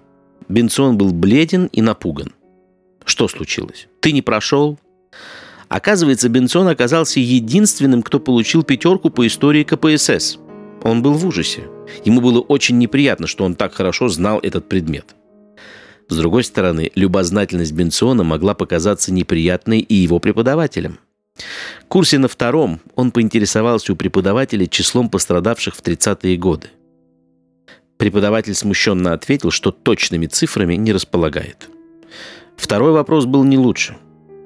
Бенсон 0.48 0.96
был 0.96 1.12
бледен 1.12 1.66
и 1.66 1.82
напуган. 1.82 2.32
Что 3.04 3.28
случилось? 3.28 3.88
Ты 4.00 4.12
не 4.12 4.22
прошел? 4.22 4.78
Оказывается, 5.68 6.30
Бенсон 6.30 6.66
оказался 6.68 7.20
единственным, 7.20 8.02
кто 8.02 8.20
получил 8.20 8.62
пятерку 8.62 9.10
по 9.10 9.26
истории 9.26 9.64
КПСС– 9.64 10.38
он 10.86 11.02
был 11.02 11.14
в 11.14 11.26
ужасе. 11.26 11.68
Ему 12.04 12.20
было 12.20 12.40
очень 12.40 12.78
неприятно, 12.78 13.26
что 13.26 13.44
он 13.44 13.54
так 13.54 13.74
хорошо 13.74 14.08
знал 14.08 14.38
этот 14.42 14.68
предмет. 14.68 15.14
С 16.08 16.16
другой 16.16 16.44
стороны, 16.44 16.92
любознательность 16.94 17.72
Бенциона 17.72 18.22
могла 18.22 18.54
показаться 18.54 19.12
неприятной 19.12 19.80
и 19.80 19.94
его 19.94 20.20
преподавателям. 20.20 21.00
В 21.82 21.86
курсе 21.88 22.18
на 22.18 22.28
втором 22.28 22.80
он 22.94 23.10
поинтересовался 23.10 23.92
у 23.92 23.96
преподавателя 23.96 24.66
числом 24.66 25.10
пострадавших 25.10 25.74
в 25.74 25.82
30-е 25.82 26.36
годы. 26.36 26.68
Преподаватель 27.98 28.54
смущенно 28.54 29.12
ответил, 29.12 29.50
что 29.50 29.72
точными 29.72 30.26
цифрами 30.26 30.74
не 30.74 30.92
располагает. 30.92 31.68
Второй 32.56 32.92
вопрос 32.92 33.26
был 33.26 33.42
не 33.44 33.58
лучше. 33.58 33.96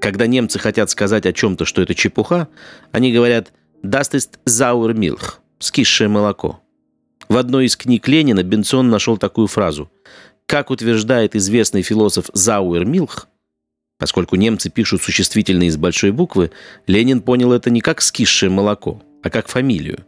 Когда 0.01 0.27
немцы 0.27 0.59
хотят 0.59 0.89
сказать 0.89 1.27
о 1.27 1.33
чем-то, 1.33 1.65
что 1.65 1.83
это 1.83 1.95
чепуха, 1.95 2.49
они 2.91 3.13
говорят 3.13 3.53
«Das 3.85 4.13
ist 4.13 4.39
Sauermilch», 4.47 5.40
скисшее 5.61 6.09
молоко. 6.09 6.61
В 7.29 7.37
одной 7.37 7.67
из 7.67 7.77
книг 7.77 8.09
Ленина 8.09 8.43
Бенсон 8.43 8.91
нашел 8.91 9.17
такую 9.17 9.47
фразу. 9.47 9.89
Как 10.47 10.71
утверждает 10.71 11.37
известный 11.37 11.83
философ 11.83 12.29
Зауэр 12.33 12.85
Милх, 12.85 13.29
поскольку 13.99 14.35
немцы 14.35 14.69
пишут 14.69 15.03
существительные 15.03 15.69
из 15.69 15.77
большой 15.77 16.11
буквы, 16.11 16.51
Ленин 16.89 17.21
понял 17.21 17.53
это 17.53 17.71
не 17.71 17.81
как 17.81 18.01
скисшее 18.01 18.51
молоко, 18.51 19.01
а 19.23 19.31
как 19.31 19.47
фамилию. 19.47 20.05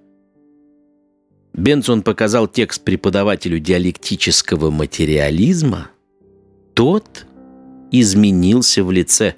Бенсон 1.53 2.03
показал 2.03 2.49
текст 2.49 2.83
преподавателю 2.83 3.61
диалектического 3.61 4.71
материализма. 4.71 5.91
Тот 6.75 7.27
изменился 7.93 8.83
в 8.83 8.91
лице. 8.91 9.35